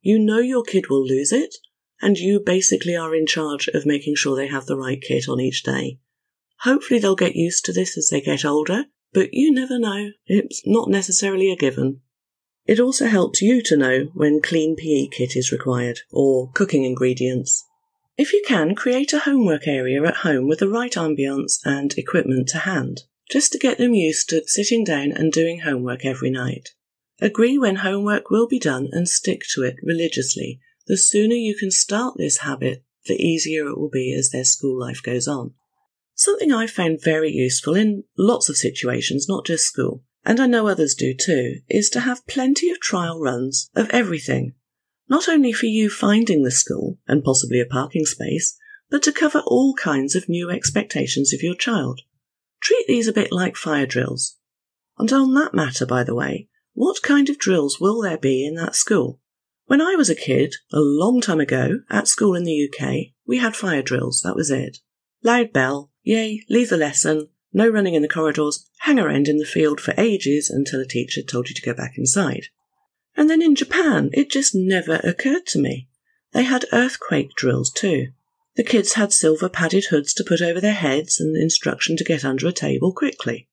You 0.02 0.20
know 0.20 0.40
your 0.40 0.64
kid 0.64 0.90
will 0.90 1.06
lose 1.06 1.32
it, 1.32 1.56
and 2.02 2.18
you 2.18 2.40
basically 2.40 2.96
are 2.96 3.16
in 3.16 3.26
charge 3.26 3.68
of 3.70 3.86
making 3.86 4.16
sure 4.16 4.36
they 4.36 4.48
have 4.48 4.66
the 4.66 4.78
right 4.78 5.02
kit 5.02 5.28
on 5.30 5.40
each 5.40 5.64
day. 5.64 6.00
Hopefully, 6.62 7.00
they'll 7.00 7.16
get 7.16 7.36
used 7.36 7.66
to 7.66 7.74
this 7.74 7.98
as 7.98 8.10
they 8.10 8.22
get 8.22 8.46
older, 8.46 8.86
but 9.14 9.34
you 9.34 9.52
never 9.52 9.80
know. 9.80 10.12
It's 10.26 10.66
not 10.66 10.90
necessarily 10.90 11.52
a 11.52 11.56
given. 11.56 12.02
It 12.66 12.80
also 12.80 13.08
helps 13.08 13.42
you 13.42 13.62
to 13.62 13.78
know 13.78 14.06
when 14.14 14.42
clean 14.42 14.76
PE 14.76 15.08
kit 15.08 15.36
is 15.36 15.52
required, 15.52 16.00
or 16.12 16.52
cooking 16.54 16.84
ingredients. 16.84 17.64
If 18.18 18.34
you 18.34 18.42
can, 18.48 18.76
create 18.76 19.14
a 19.14 19.20
homework 19.20 19.68
area 19.68 20.04
at 20.04 20.18
home 20.18 20.48
with 20.48 20.60
the 20.60 20.70
right 20.70 20.94
ambience 20.94 21.60
and 21.66 21.94
equipment 21.98 22.48
to 22.50 22.60
hand, 22.60 23.04
just 23.30 23.52
to 23.52 23.60
get 23.60 23.78
them 23.78 23.94
used 23.94 24.30
to 24.30 24.48
sitting 24.48 24.84
down 24.84 25.12
and 25.12 25.32
doing 25.32 25.60
homework 25.60 26.06
every 26.06 26.30
night. 26.30 26.70
Agree 27.22 27.58
when 27.58 27.78
homework 27.78 28.30
will 28.30 28.48
be 28.48 28.60
done 28.60 28.90
and 28.92 29.08
stick 29.08 29.44
to 29.54 29.64
it 29.64 29.76
religiously. 29.84 30.60
The 30.88 30.98
sooner 30.98 31.36
you 31.36 31.56
can 31.56 31.72
start 31.72 32.16
this 32.18 32.40
habit, 32.40 32.84
the 33.06 33.16
easier 33.16 33.68
it 33.68 33.78
will 33.78 33.90
be 33.90 34.14
as 34.14 34.30
their 34.30 34.44
school 34.44 34.80
life 34.80 35.02
goes 35.02 35.28
on. 35.28 35.54
Something 36.14 36.52
I 36.52 36.68
found 36.68 37.04
very 37.04 37.32
useful 37.32 37.76
in 37.76 38.04
lots 38.18 38.50
of 38.50 38.58
situations, 38.58 39.28
not 39.28 39.46
just 39.46 39.66
school, 39.66 40.04
and 40.24 40.40
I 40.40 40.48
know 40.48 40.68
others 40.68 40.96
do 40.96 41.14
too, 41.14 41.62
is 41.70 41.90
to 41.92 42.02
have 42.02 42.28
plenty 42.28 42.70
of 42.70 42.80
trial 42.80 43.20
runs 43.20 43.70
of 43.76 43.90
everything 43.90 44.54
not 45.08 45.30
only 45.30 45.52
for 45.52 45.68
you 45.68 45.90
finding 45.90 46.44
the 46.44 46.52
school 46.52 46.98
and 47.08 47.24
possibly 47.24 47.60
a 47.60 47.66
parking 47.66 48.06
space, 48.06 48.58
but 48.90 49.04
to 49.04 49.12
cover 49.12 49.40
all 49.46 49.74
kinds 49.76 50.16
of 50.16 50.30
new 50.30 50.50
expectations 50.50 51.34
of 51.34 51.44
your 51.44 51.56
child. 51.56 52.02
Treat 52.62 52.88
these 52.88 53.08
a 53.08 53.14
bit 53.14 53.32
like 53.32 53.56
fire 53.56 53.86
drills. 53.86 54.38
And 54.98 55.12
on 55.12 55.34
that 55.36 55.54
matter, 55.54 55.86
by 55.86 56.04
the 56.04 56.16
way, 56.16 56.48
what 56.74 57.02
kind 57.04 57.30
of 57.30 57.38
drills 57.38 57.80
will 57.80 58.02
there 58.02 58.18
be 58.18 58.46
in 58.46 58.56
that 58.56 58.76
school? 58.76 59.20
When 59.68 59.82
I 59.82 59.96
was 59.96 60.12
a 60.12 60.16
kid, 60.16 60.56
a 60.72 60.80
long 60.80 61.22
time 61.22 61.40
ago, 61.40 61.80
at 61.90 62.08
school 62.08 62.36
in 62.36 62.44
the 62.44 62.70
UK, 62.70 63.14
we 63.26 63.40
had 63.40 63.56
fire 63.56 63.82
drills, 63.82 64.22
that 64.22 64.36
was 64.36 64.52
it. 64.52 64.78
Loud 65.24 65.54
bell, 65.54 65.92
yay, 66.04 66.44
leave 66.50 66.70
the 66.70 66.78
lesson, 66.78 67.30
no 67.52 67.68
running 67.68 67.96
in 67.96 68.04
the 68.04 68.08
corridors, 68.08 68.70
hang 68.82 69.00
around 69.00 69.28
in 69.28 69.38
the 69.38 69.46
field 69.46 69.82
for 69.82 69.96
ages 69.98 70.52
until 70.52 70.80
a 70.80 70.86
teacher 70.86 71.24
told 71.24 71.50
you 71.50 71.56
to 71.56 71.62
go 71.64 71.74
back 71.74 71.94
inside. 71.98 72.48
And 73.18 73.28
then 73.28 73.42
in 73.42 73.56
Japan, 73.56 74.12
it 74.14 74.30
just 74.30 74.54
never 74.54 74.98
occurred 75.04 75.48
to 75.48 75.60
me. 75.60 75.90
They 76.32 76.44
had 76.44 76.66
earthquake 76.72 77.32
drills 77.36 77.72
too. 77.72 78.10
The 78.56 78.64
kids 78.64 78.94
had 78.94 79.14
silver 79.14 79.50
padded 79.50 79.86
hoods 79.86 80.14
to 80.14 80.24
put 80.24 80.42
over 80.42 80.62
their 80.62 80.74
heads 80.74 81.20
and 81.20 81.36
instruction 81.36 81.98
to 81.98 82.04
get 82.04 82.24
under 82.24 82.48
a 82.48 82.52
table 82.52 82.94
quickly. 82.94 83.50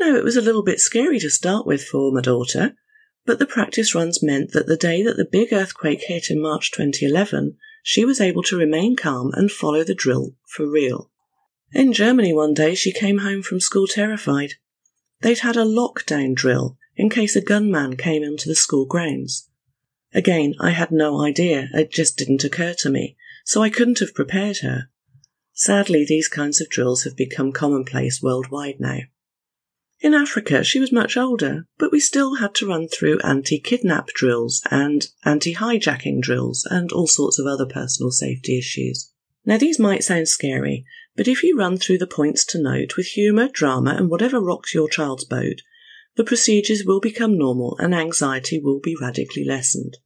Now, 0.00 0.16
it 0.16 0.24
was 0.24 0.36
a 0.36 0.42
little 0.42 0.64
bit 0.64 0.80
scary 0.80 1.20
to 1.20 1.30
start 1.30 1.66
with 1.66 1.84
for 1.84 2.10
my 2.10 2.20
daughter, 2.20 2.74
but 3.24 3.38
the 3.38 3.46
practice 3.46 3.94
runs 3.94 4.22
meant 4.22 4.52
that 4.52 4.66
the 4.66 4.76
day 4.76 5.02
that 5.02 5.16
the 5.16 5.24
big 5.24 5.52
earthquake 5.52 6.02
hit 6.06 6.30
in 6.30 6.40
March 6.40 6.70
2011, 6.72 7.56
she 7.82 8.04
was 8.04 8.20
able 8.20 8.42
to 8.42 8.56
remain 8.56 8.96
calm 8.96 9.30
and 9.34 9.50
follow 9.50 9.84
the 9.84 9.94
drill 9.94 10.34
for 10.46 10.66
real. 10.68 11.10
In 11.72 11.92
Germany 11.92 12.32
one 12.32 12.54
day, 12.54 12.74
she 12.74 12.92
came 12.92 13.18
home 13.18 13.42
from 13.42 13.60
school 13.60 13.86
terrified. 13.86 14.54
They'd 15.20 15.38
had 15.38 15.56
a 15.56 15.64
lockdown 15.64 16.34
drill 16.34 16.76
in 16.96 17.08
case 17.08 17.36
a 17.36 17.40
gunman 17.40 17.96
came 17.96 18.22
into 18.22 18.48
the 18.48 18.54
school 18.54 18.84
grounds. 18.84 19.48
Again, 20.12 20.54
I 20.60 20.70
had 20.70 20.90
no 20.90 21.24
idea, 21.24 21.68
it 21.72 21.90
just 21.90 22.18
didn't 22.18 22.44
occur 22.44 22.74
to 22.78 22.90
me, 22.90 23.16
so 23.44 23.62
I 23.62 23.70
couldn't 23.70 24.00
have 24.00 24.14
prepared 24.14 24.58
her. 24.58 24.90
Sadly, 25.54 26.04
these 26.06 26.28
kinds 26.28 26.60
of 26.60 26.68
drills 26.68 27.04
have 27.04 27.16
become 27.16 27.52
commonplace 27.52 28.22
worldwide 28.22 28.78
now. 28.78 28.98
In 30.02 30.14
Africa, 30.14 30.64
she 30.64 30.80
was 30.80 30.90
much 30.90 31.16
older, 31.16 31.68
but 31.78 31.92
we 31.92 32.00
still 32.00 32.34
had 32.34 32.56
to 32.56 32.66
run 32.66 32.88
through 32.88 33.20
anti 33.20 33.60
kidnap 33.60 34.08
drills 34.08 34.60
and 34.68 35.06
anti 35.24 35.54
hijacking 35.54 36.20
drills 36.20 36.66
and 36.68 36.90
all 36.90 37.06
sorts 37.06 37.38
of 37.38 37.46
other 37.46 37.66
personal 37.66 38.10
safety 38.10 38.58
issues. 38.58 39.12
Now, 39.44 39.58
these 39.58 39.78
might 39.78 40.02
sound 40.02 40.26
scary, 40.26 40.84
but 41.16 41.28
if 41.28 41.44
you 41.44 41.56
run 41.56 41.76
through 41.76 41.98
the 41.98 42.08
points 42.08 42.44
to 42.46 42.60
note 42.60 42.96
with 42.96 43.06
humour, 43.06 43.48
drama, 43.48 43.94
and 43.96 44.10
whatever 44.10 44.40
rocks 44.40 44.74
your 44.74 44.88
child's 44.88 45.24
boat, 45.24 45.62
the 46.16 46.24
procedures 46.24 46.82
will 46.84 47.00
become 47.00 47.38
normal 47.38 47.76
and 47.78 47.94
anxiety 47.94 48.58
will 48.58 48.80
be 48.80 48.96
radically 49.00 49.44
lessened. 49.44 49.98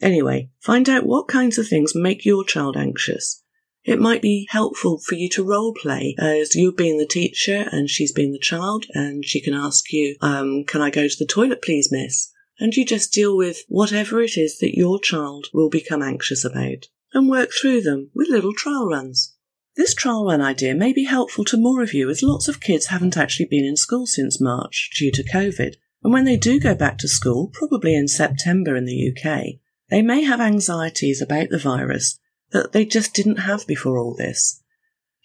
Anyway, 0.00 0.48
find 0.60 0.88
out 0.88 1.04
what 1.04 1.28
kinds 1.28 1.58
of 1.58 1.68
things 1.68 1.94
make 1.94 2.24
your 2.24 2.42
child 2.42 2.74
anxious. 2.74 3.42
It 3.84 3.98
might 3.98 4.20
be 4.20 4.46
helpful 4.50 4.98
for 4.98 5.14
you 5.14 5.28
to 5.30 5.42
role 5.42 5.72
play 5.72 6.14
as 6.18 6.54
you 6.54 6.70
being 6.72 6.98
the 6.98 7.06
teacher 7.06 7.66
and 7.72 7.88
she's 7.88 8.12
being 8.12 8.32
the 8.32 8.38
child, 8.38 8.84
and 8.92 9.24
she 9.24 9.40
can 9.40 9.54
ask 9.54 9.90
you, 9.92 10.16
um, 10.20 10.64
Can 10.64 10.82
I 10.82 10.90
go 10.90 11.08
to 11.08 11.16
the 11.18 11.26
toilet, 11.26 11.62
please, 11.62 11.90
miss? 11.90 12.30
And 12.58 12.76
you 12.76 12.84
just 12.84 13.12
deal 13.12 13.36
with 13.36 13.64
whatever 13.68 14.20
it 14.20 14.36
is 14.36 14.58
that 14.58 14.76
your 14.76 15.00
child 15.00 15.46
will 15.54 15.70
become 15.70 16.02
anxious 16.02 16.44
about 16.44 16.88
and 17.14 17.28
work 17.28 17.50
through 17.52 17.80
them 17.80 18.10
with 18.14 18.28
little 18.28 18.52
trial 18.52 18.86
runs. 18.86 19.34
This 19.76 19.94
trial 19.94 20.26
run 20.26 20.42
idea 20.42 20.74
may 20.74 20.92
be 20.92 21.04
helpful 21.04 21.44
to 21.46 21.56
more 21.56 21.82
of 21.82 21.94
you 21.94 22.10
as 22.10 22.22
lots 22.22 22.48
of 22.48 22.60
kids 22.60 22.86
haven't 22.86 23.16
actually 23.16 23.46
been 23.46 23.64
in 23.64 23.76
school 23.76 24.06
since 24.06 24.40
March 24.40 24.90
due 24.98 25.10
to 25.12 25.24
COVID. 25.24 25.76
And 26.02 26.12
when 26.12 26.24
they 26.24 26.36
do 26.36 26.60
go 26.60 26.74
back 26.74 26.98
to 26.98 27.08
school, 27.08 27.50
probably 27.52 27.94
in 27.94 28.08
September 28.08 28.76
in 28.76 28.84
the 28.84 29.10
UK, 29.10 29.60
they 29.88 30.02
may 30.02 30.22
have 30.22 30.40
anxieties 30.40 31.22
about 31.22 31.48
the 31.48 31.58
virus 31.58 32.18
that 32.52 32.72
they 32.72 32.84
just 32.84 33.14
didn't 33.14 33.36
have 33.36 33.66
before 33.66 33.98
all 33.98 34.14
this. 34.14 34.62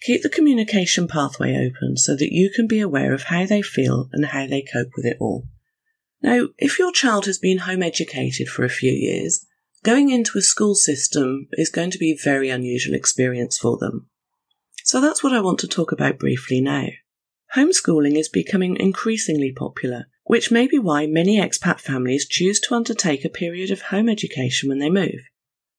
Keep 0.03 0.21
the 0.21 0.29
communication 0.29 1.07
pathway 1.07 1.55
open 1.55 1.97
so 1.97 2.15
that 2.15 2.33
you 2.33 2.51
can 2.51 2.67
be 2.67 2.79
aware 2.79 3.13
of 3.13 3.23
how 3.23 3.45
they 3.45 3.61
feel 3.61 4.09
and 4.11 4.25
how 4.25 4.45
they 4.45 4.61
cope 4.61 4.89
with 4.95 5.05
it 5.05 5.17
all. 5.19 5.47
Now, 6.21 6.47
if 6.57 6.79
your 6.79 6.91
child 6.91 7.25
has 7.25 7.37
been 7.37 7.59
home 7.59 7.83
educated 7.83 8.47
for 8.47 8.63
a 8.63 8.69
few 8.69 8.91
years, 8.91 9.45
going 9.83 10.09
into 10.09 10.37
a 10.37 10.41
school 10.41 10.75
system 10.75 11.47
is 11.53 11.69
going 11.69 11.91
to 11.91 11.97
be 11.97 12.11
a 12.11 12.23
very 12.23 12.49
unusual 12.49 12.95
experience 12.95 13.57
for 13.57 13.77
them. 13.77 14.09
So 14.83 15.01
that's 15.01 15.23
what 15.23 15.33
I 15.33 15.41
want 15.41 15.59
to 15.59 15.67
talk 15.67 15.91
about 15.91 16.19
briefly 16.19 16.61
now. 16.61 16.87
Homeschooling 17.55 18.17
is 18.17 18.29
becoming 18.29 18.75
increasingly 18.75 19.51
popular, 19.51 20.05
which 20.25 20.51
may 20.51 20.67
be 20.67 20.77
why 20.77 21.07
many 21.07 21.39
expat 21.39 21.79
families 21.79 22.27
choose 22.27 22.59
to 22.61 22.75
undertake 22.75 23.23
a 23.23 23.29
period 23.29 23.71
of 23.71 23.83
home 23.83 24.09
education 24.09 24.69
when 24.69 24.79
they 24.79 24.89
move. 24.89 25.21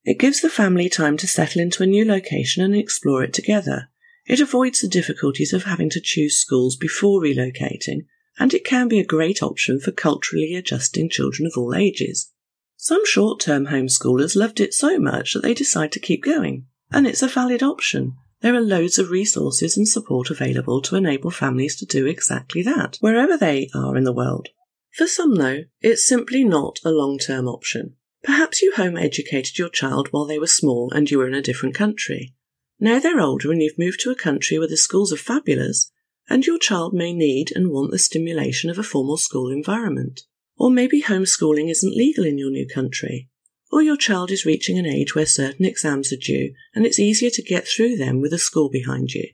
It 0.07 0.19
gives 0.19 0.41
the 0.41 0.49
family 0.49 0.89
time 0.89 1.19
to 1.19 1.27
settle 1.27 1.61
into 1.61 1.83
a 1.83 1.87
new 1.87 2.07
location 2.07 2.63
and 2.65 2.75
explore 2.75 3.23
it 3.23 3.35
together. 3.35 3.91
It 4.25 4.41
avoids 4.41 4.81
the 4.81 4.89
difficulties 4.89 5.53
of 5.53 5.65
having 5.65 5.91
to 5.91 6.01
choose 6.01 6.39
schools 6.39 6.77
before 6.77 7.21
relocating, 7.21 8.07
and 8.39 8.55
it 8.55 8.65
can 8.65 8.89
be 8.89 8.99
a 8.99 9.05
great 9.05 9.43
option 9.43 9.79
for 9.79 9.93
culturally 9.93 10.55
adjusting 10.55 11.11
children 11.11 11.47
of 11.47 11.59
all 11.59 11.75
ages. 11.75 12.33
Some 12.79 13.05
short 13.05 13.41
term 13.41 13.67
homeschoolers 13.67 14.35
loved 14.35 14.61
it 14.61 14.73
so 14.73 14.99
much 14.99 15.35
that 15.35 15.43
they 15.43 15.53
decide 15.53 15.93
to 15.93 16.01
keep 16.01 16.25
going, 16.25 16.65
and 16.91 17.07
it's 17.07 17.23
a 17.23 17.29
valid 17.29 17.63
option 17.63 18.15
there 18.43 18.55
are 18.55 18.61
loads 18.61 18.99
of 18.99 19.11
resources 19.11 19.77
and 19.77 19.89
support 19.89 20.31
available 20.31 20.83
to 20.83 20.97
enable 20.97 21.31
families 21.31 21.77
to 21.77 21.87
do 21.87 22.07
exactly 22.07 22.63
that, 22.63 22.97
wherever 23.01 23.37
they 23.37 23.69
are 23.75 23.97
in 23.97 24.05
the 24.05 24.13
world. 24.13 24.49
For 24.93 25.07
some, 25.07 25.35
though, 25.37 25.65
it's 25.81 26.07
simply 26.07 26.45
not 26.45 26.79
a 26.85 26.91
long 26.91 27.19
term 27.19 27.49
option. 27.49 27.97
Perhaps 28.27 28.61
you 28.61 28.73
home 28.73 28.97
educated 28.97 29.57
your 29.57 29.69
child 29.69 30.09
while 30.11 30.25
they 30.25 30.39
were 30.39 30.49
small 30.49 30.91
and 30.93 31.09
you 31.09 31.19
were 31.19 31.29
in 31.29 31.35
a 31.35 31.41
different 31.41 31.77
country. 31.77 32.35
Now 32.81 32.99
they're 32.99 33.21
older 33.21 33.53
and 33.53 33.63
you've 33.63 33.79
moved 33.79 34.01
to 34.01 34.11
a 34.11 34.17
country 34.17 34.59
where 34.59 34.67
the 34.67 34.77
schools 34.77 35.13
are 35.13 35.17
fabulous, 35.17 35.93
and 36.29 36.45
your 36.45 36.59
child 36.59 36.93
may 36.93 37.13
need 37.13 37.53
and 37.55 37.71
want 37.71 37.93
the 37.93 38.01
stimulation 38.01 38.69
of 38.69 38.81
a 38.81 38.83
formal 38.83 39.17
school 39.17 39.49
environment. 39.49 40.23
Or 40.57 40.73
maybe 40.73 41.03
homeschooling 41.03 41.71
isn't 41.71 41.97
legal 41.97 42.25
in 42.25 42.37
your 42.37 42.51
new 42.51 42.67
country, 42.67 43.29
or 43.71 43.81
your 43.81 43.97
child 43.97 44.33
is 44.33 44.45
reaching 44.45 44.77
an 44.77 44.87
age 44.87 45.15
where 45.15 45.25
certain 45.25 45.65
exams 45.65 46.13
are 46.13 46.17
due 46.17 46.53
and 46.75 46.85
it's 46.85 46.99
easier 46.99 47.31
to 47.31 47.43
get 47.43 47.69
through 47.69 47.97
them 47.97 48.21
with 48.21 48.33
a 48.33 48.39
school 48.39 48.69
behind 48.69 49.13
you. 49.13 49.31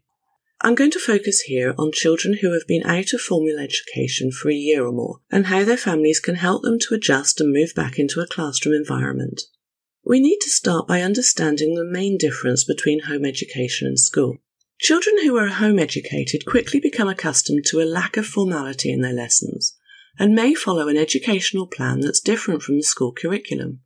I'm 0.64 0.76
going 0.76 0.92
to 0.92 1.00
focus 1.00 1.40
here 1.40 1.74
on 1.76 1.90
children 1.92 2.38
who 2.40 2.52
have 2.52 2.68
been 2.68 2.86
out 2.86 3.12
of 3.12 3.20
formal 3.20 3.58
education 3.58 4.30
for 4.30 4.48
a 4.48 4.54
year 4.54 4.86
or 4.86 4.92
more 4.92 5.18
and 5.28 5.46
how 5.46 5.64
their 5.64 5.76
families 5.76 6.20
can 6.20 6.36
help 6.36 6.62
them 6.62 6.78
to 6.78 6.94
adjust 6.94 7.40
and 7.40 7.52
move 7.52 7.72
back 7.74 7.98
into 7.98 8.20
a 8.20 8.28
classroom 8.28 8.76
environment. 8.76 9.42
We 10.04 10.20
need 10.20 10.38
to 10.42 10.50
start 10.50 10.86
by 10.86 11.02
understanding 11.02 11.74
the 11.74 11.84
main 11.84 12.16
difference 12.16 12.62
between 12.62 13.00
home 13.00 13.24
education 13.24 13.88
and 13.88 13.98
school. 13.98 14.36
Children 14.78 15.24
who 15.24 15.36
are 15.36 15.48
home 15.48 15.80
educated 15.80 16.46
quickly 16.46 16.78
become 16.78 17.08
accustomed 17.08 17.64
to 17.66 17.80
a 17.80 17.84
lack 17.84 18.16
of 18.16 18.26
formality 18.26 18.92
in 18.92 19.00
their 19.00 19.12
lessons 19.12 19.76
and 20.16 20.32
may 20.32 20.54
follow 20.54 20.86
an 20.86 20.96
educational 20.96 21.66
plan 21.66 22.00
that's 22.00 22.20
different 22.20 22.62
from 22.62 22.76
the 22.76 22.82
school 22.82 23.12
curriculum. 23.12 23.80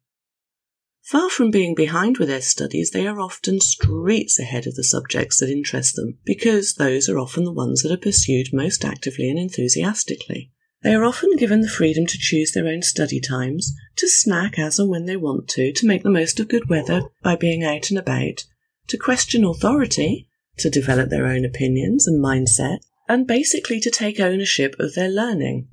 Far 1.06 1.30
from 1.30 1.52
being 1.52 1.76
behind 1.76 2.18
with 2.18 2.26
their 2.26 2.40
studies, 2.40 2.90
they 2.90 3.06
are 3.06 3.20
often 3.20 3.60
streets 3.60 4.40
ahead 4.40 4.66
of 4.66 4.74
the 4.74 4.82
subjects 4.82 5.38
that 5.38 5.48
interest 5.48 5.94
them, 5.94 6.18
because 6.24 6.74
those 6.74 7.08
are 7.08 7.16
often 7.16 7.44
the 7.44 7.52
ones 7.52 7.82
that 7.82 7.92
are 7.92 7.96
pursued 7.96 8.48
most 8.52 8.84
actively 8.84 9.30
and 9.30 9.38
enthusiastically. 9.38 10.50
They 10.82 10.92
are 10.96 11.04
often 11.04 11.36
given 11.36 11.60
the 11.60 11.68
freedom 11.68 12.06
to 12.06 12.18
choose 12.18 12.50
their 12.50 12.66
own 12.66 12.82
study 12.82 13.20
times, 13.20 13.72
to 13.98 14.08
snack 14.08 14.58
as 14.58 14.80
and 14.80 14.90
when 14.90 15.06
they 15.06 15.16
want 15.16 15.46
to, 15.50 15.72
to 15.74 15.86
make 15.86 16.02
the 16.02 16.10
most 16.10 16.40
of 16.40 16.48
good 16.48 16.68
weather 16.68 17.02
by 17.22 17.36
being 17.36 17.62
out 17.62 17.88
and 17.90 18.00
about, 18.00 18.44
to 18.88 18.98
question 18.98 19.44
authority, 19.44 20.26
to 20.58 20.68
develop 20.68 21.08
their 21.08 21.26
own 21.26 21.44
opinions 21.44 22.08
and 22.08 22.20
mindset, 22.20 22.78
and 23.08 23.28
basically 23.28 23.78
to 23.78 23.92
take 23.92 24.18
ownership 24.18 24.74
of 24.80 24.94
their 24.94 25.08
learning. 25.08 25.68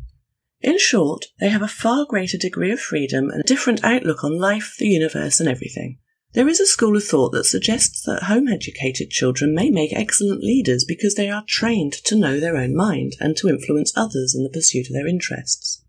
In 0.63 0.79
short, 0.79 1.25
they 1.41 1.49
have 1.49 1.61
a 1.61 1.67
far 1.67 2.05
greater 2.05 2.37
degree 2.37 2.71
of 2.71 2.79
freedom 2.79 3.29
and 3.29 3.41
a 3.41 3.47
different 3.47 3.83
outlook 3.83 4.23
on 4.23 4.39
life, 4.39 4.75
the 4.79 4.87
universe, 4.87 5.41
and 5.41 5.49
everything. 5.49 5.99
There 6.31 6.47
is 6.47 6.61
a 6.61 6.65
school 6.65 6.95
of 6.95 7.03
thought 7.03 7.33
that 7.33 7.43
suggests 7.43 8.01
that 8.03 8.23
home 8.23 8.47
educated 8.47 9.09
children 9.09 9.53
may 9.53 9.69
make 9.69 9.91
excellent 9.93 10.41
leaders 10.41 10.85
because 10.85 11.15
they 11.15 11.29
are 11.29 11.43
trained 11.47 11.91
to 12.05 12.15
know 12.15 12.39
their 12.39 12.55
own 12.55 12.75
mind 12.75 13.17
and 13.19 13.35
to 13.37 13.49
influence 13.49 13.91
others 13.95 14.33
in 14.33 14.43
the 14.43 14.49
pursuit 14.49 14.87
of 14.87 14.93
their 14.93 15.05
interests. 15.05 15.83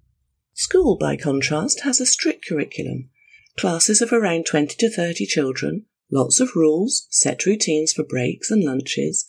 School, 0.54 0.98
by 0.98 1.16
contrast, 1.16 1.80
has 1.80 2.00
a 2.00 2.06
strict 2.06 2.44
curriculum, 2.46 3.10
classes 3.56 4.02
of 4.02 4.12
around 4.12 4.44
20 4.44 4.74
to 4.76 4.90
30 4.90 5.24
children, 5.24 5.86
lots 6.10 6.40
of 6.40 6.56
rules, 6.56 7.06
set 7.10 7.46
routines 7.46 7.92
for 7.92 8.04
breaks 8.04 8.50
and 8.50 8.62
lunches, 8.62 9.26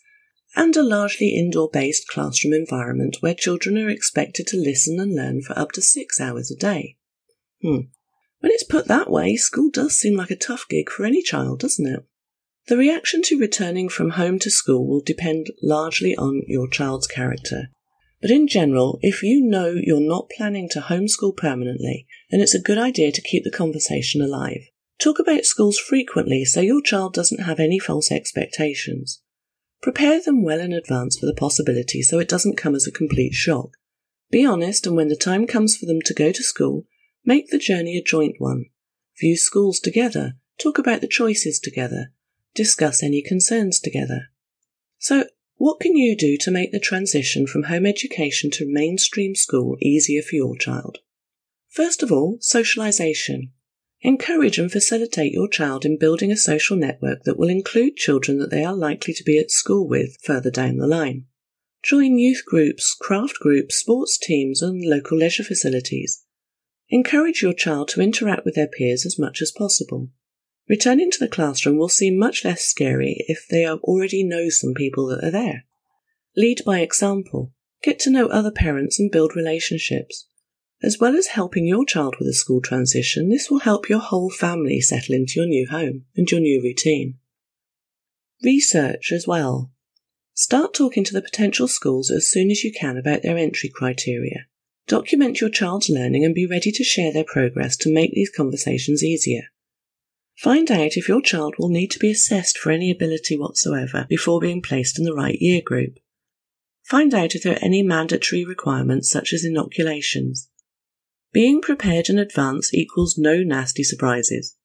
and 0.56 0.76
a 0.76 0.84
largely 0.84 1.30
indoor 1.30 1.70
based 1.72 2.08
classroom 2.08 2.54
environment 2.54 3.18
where 3.20 3.34
children 3.34 3.78
are 3.78 3.90
expected 3.90 4.48
to 4.48 4.58
listen 4.58 5.00
and 5.00 5.14
learn 5.14 5.42
for 5.42 5.58
up 5.58 5.72
to 5.74 5.82
six 5.82 6.20
hours 6.20 6.50
a 6.52 6.56
day. 6.56 6.98
Hmm. 7.62 7.90
When 8.40 8.52
it's 8.52 8.64
put 8.64 8.88
that 8.88 9.10
way, 9.10 9.36
school 9.36 9.70
does 9.72 9.98
seem 9.98 10.16
like 10.16 10.32
a 10.32 10.36
tough 10.36 10.66
gig 10.70 10.90
for 10.90 11.06
any 11.06 11.22
child, 11.22 11.60
doesn't 11.60 11.88
it? 11.88 12.06
The 12.68 12.78
reaction 12.78 13.22
to 13.24 13.40
returning 13.40 13.90
from 13.90 14.12
home 14.12 14.40
to 14.40 14.50
school 14.50 14.88
will 14.88 15.02
depend 15.02 15.52
largely 15.62 16.16
on 16.16 16.42
your 16.48 16.68
child's 16.68 17.08
character. 17.08 17.70
But 18.22 18.32
in 18.32 18.48
general, 18.48 18.98
if 19.02 19.22
you 19.22 19.42
know 19.42 19.76
you're 19.80 20.00
not 20.00 20.32
planning 20.36 20.68
to 20.70 20.80
homeschool 20.82 21.38
permanently, 21.38 22.08
then 22.32 22.40
it's 22.40 22.56
a 22.56 22.62
good 22.62 22.78
idea 22.78 23.12
to 23.12 23.22
keep 23.22 23.44
the 23.44 23.52
conversation 23.52 24.22
alive. 24.22 24.62
Talk 25.00 25.20
about 25.20 25.46
schools 25.46 25.78
frequently 25.78 26.46
so 26.46 26.62
your 26.62 26.82
child 26.82 27.14
doesn't 27.14 27.44
have 27.44 27.60
any 27.60 27.78
false 27.78 28.12
expectations. 28.12 29.22
Prepare 29.82 30.22
them 30.22 30.44
well 30.44 30.60
in 30.60 30.74
advance 30.74 31.18
for 31.18 31.26
the 31.26 31.34
possibility 31.34 32.02
so 32.02 32.20
it 32.20 32.30
doesn't 32.30 32.58
come 32.58 32.76
as 32.76 32.88
a 32.88 32.92
complete 32.92 33.34
shock. 33.34 33.72
Be 34.32 34.46
honest, 34.46 34.88
and 34.88 34.96
when 34.96 35.10
the 35.10 35.16
time 35.16 35.46
comes 35.46 35.78
for 35.78 35.86
them 35.86 36.02
to 36.02 36.14
go 36.14 36.32
to 36.32 36.44
school, 36.44 36.86
make 37.24 37.50
the 37.50 37.58
journey 37.58 37.98
a 37.98 38.04
joint 38.04 38.36
one. 38.40 38.66
View 39.20 39.38
schools 39.38 39.80
together, 39.80 40.34
talk 40.62 40.78
about 40.78 41.02
the 41.02 41.08
choices 41.08 41.60
together, 41.60 42.12
discuss 42.54 43.04
any 43.04 43.22
concerns 43.22 43.80
together. 43.80 44.30
So, 44.98 45.26
what 45.58 45.80
can 45.80 45.96
you 45.96 46.18
do 46.18 46.38
to 46.38 46.52
make 46.52 46.72
the 46.72 46.80
transition 46.80 47.48
from 47.48 47.64
home 47.64 47.86
education 47.86 48.52
to 48.52 48.66
mainstream 48.68 49.36
school 49.36 49.78
easier 49.82 50.22
for 50.22 50.36
your 50.36 50.58
child? 50.58 50.98
First 51.70 52.04
of 52.04 52.12
all, 52.12 52.38
socialisation. 52.42 53.52
Encourage 54.06 54.60
and 54.60 54.72
facilitate 54.72 55.32
your 55.32 55.48
child 55.48 55.84
in 55.84 55.98
building 55.98 56.32
a 56.32 56.38
social 56.38 56.78
network 56.78 57.24
that 57.24 57.40
will 57.40 57.50
include 57.50 57.96
children 57.96 58.38
that 58.38 58.52
they 58.52 58.64
are 58.64 58.76
likely 58.76 59.16
to 59.16 59.24
be 59.24 59.40
at 59.40 59.50
school 59.50 59.88
with 59.88 60.16
further 60.22 60.52
down 60.52 60.78
the 60.78 60.86
line. 60.86 61.26
Join 61.82 62.20
youth 62.20 62.44
groups, 62.46 62.94
craft 62.94 63.40
groups, 63.40 63.78
sports 63.78 64.20
teams, 64.20 64.62
and 64.62 64.86
local 64.86 65.18
leisure 65.18 65.44
facilities. 65.44 66.24
Encourage 66.90 67.42
your 67.42 67.52
child 67.52 67.88
to 67.90 68.02
interact 68.02 68.46
with 68.46 68.54
their 68.54 68.68
peers 68.68 69.08
as 69.08 69.18
much 69.18 69.42
as 69.42 69.52
possible. 69.52 70.10
Returning 70.70 71.10
to 71.10 71.20
the 71.20 71.28
classroom 71.28 71.80
will 71.80 71.90
seem 71.90 72.16
much 72.16 72.46
less 72.46 72.62
scary 72.62 73.26
if 73.28 73.48
they 73.50 73.68
already 73.68 74.24
know 74.24 74.50
some 74.50 74.76
people 74.76 75.08
that 75.08 75.24
are 75.24 75.32
there. 75.32 75.66
Lead 76.38 76.62
by 76.64 76.82
example. 76.82 77.54
Get 77.82 77.98
to 78.02 78.12
know 78.12 78.28
other 78.28 78.52
parents 78.52 79.00
and 79.00 79.12
build 79.12 79.36
relationships. 79.36 80.28
As 80.86 81.00
well 81.00 81.18
as 81.18 81.26
helping 81.26 81.66
your 81.66 81.84
child 81.84 82.18
with 82.20 82.28
a 82.28 82.34
school 82.34 82.62
transition, 82.62 83.30
this 83.30 83.50
will 83.50 83.62
help 83.62 83.90
your 83.90 83.98
whole 83.98 84.30
family 84.30 84.80
settle 84.80 85.16
into 85.16 85.40
your 85.40 85.48
new 85.48 85.68
home 85.68 86.06
and 86.16 86.30
your 86.30 86.40
new 86.40 86.62
routine. 86.62 87.16
Research 88.44 89.12
as 89.12 89.26
well. 89.26 89.72
Start 90.36 90.76
talking 90.76 91.04
to 91.04 91.14
the 91.14 91.24
potential 91.24 91.68
schools 91.68 92.12
as 92.12 92.30
soon 92.30 92.52
as 92.52 92.64
you 92.64 92.72
can 92.72 92.98
about 92.98 93.24
their 93.24 93.36
entry 93.36 93.68
criteria. 93.68 94.46
Document 94.86 95.42
your 95.42 95.50
child's 95.50 95.90
learning 95.90 96.24
and 96.24 96.36
be 96.36 96.46
ready 96.46 96.72
to 96.74 96.84
share 96.84 97.12
their 97.12 97.24
progress 97.24 97.76
to 97.78 97.92
make 97.92 98.12
these 98.14 98.30
conversations 98.30 99.04
easier. 99.04 99.46
Find 100.38 100.70
out 100.70 100.98
if 100.98 101.10
your 101.10 101.24
child 101.24 101.56
will 101.58 101.70
need 101.70 101.90
to 101.92 102.00
be 102.00 102.12
assessed 102.12 102.60
for 102.60 102.70
any 102.70 102.92
ability 102.92 103.40
whatsoever 103.40 104.06
before 104.08 104.40
being 104.40 104.62
placed 104.62 105.00
in 105.00 105.06
the 105.06 105.16
right 105.16 105.42
year 105.42 105.64
group. 105.66 105.98
Find 106.84 107.12
out 107.16 107.34
if 107.34 107.42
there 107.42 107.54
are 107.54 107.66
any 107.66 107.82
mandatory 107.82 108.46
requirements 108.46 109.10
such 109.10 109.34
as 109.34 109.44
inoculations. 109.44 110.48
Being 111.36 111.60
prepared 111.60 112.08
in 112.08 112.18
advance 112.18 112.74
equals 112.74 113.18
no 113.18 113.44
nasty 113.44 113.84
surprises. 113.84 114.56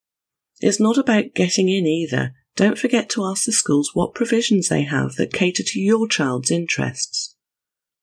It's 0.61 0.79
not 0.79 0.97
about 0.97 1.33
getting 1.35 1.67
in 1.67 1.85
either. 1.85 2.33
Don't 2.55 2.77
forget 2.77 3.09
to 3.09 3.25
ask 3.25 3.43
the 3.43 3.51
schools 3.51 3.91
what 3.93 4.15
provisions 4.15 4.69
they 4.69 4.83
have 4.83 5.15
that 5.15 5.33
cater 5.33 5.63
to 5.63 5.81
your 5.81 6.07
child's 6.07 6.49
interests. 6.49 7.35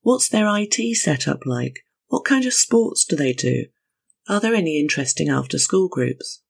What's 0.02 0.28
their 0.28 0.46
IT 0.54 0.96
setup 0.98 1.46
like? 1.46 1.78
What 2.08 2.26
kind 2.26 2.44
of 2.44 2.52
sports 2.52 3.06
do 3.06 3.16
they 3.16 3.32
do? 3.32 3.68
Are 4.28 4.38
there 4.38 4.54
any 4.54 4.78
interesting 4.78 5.30
after 5.30 5.58
school 5.58 5.88
groups? 5.88 6.42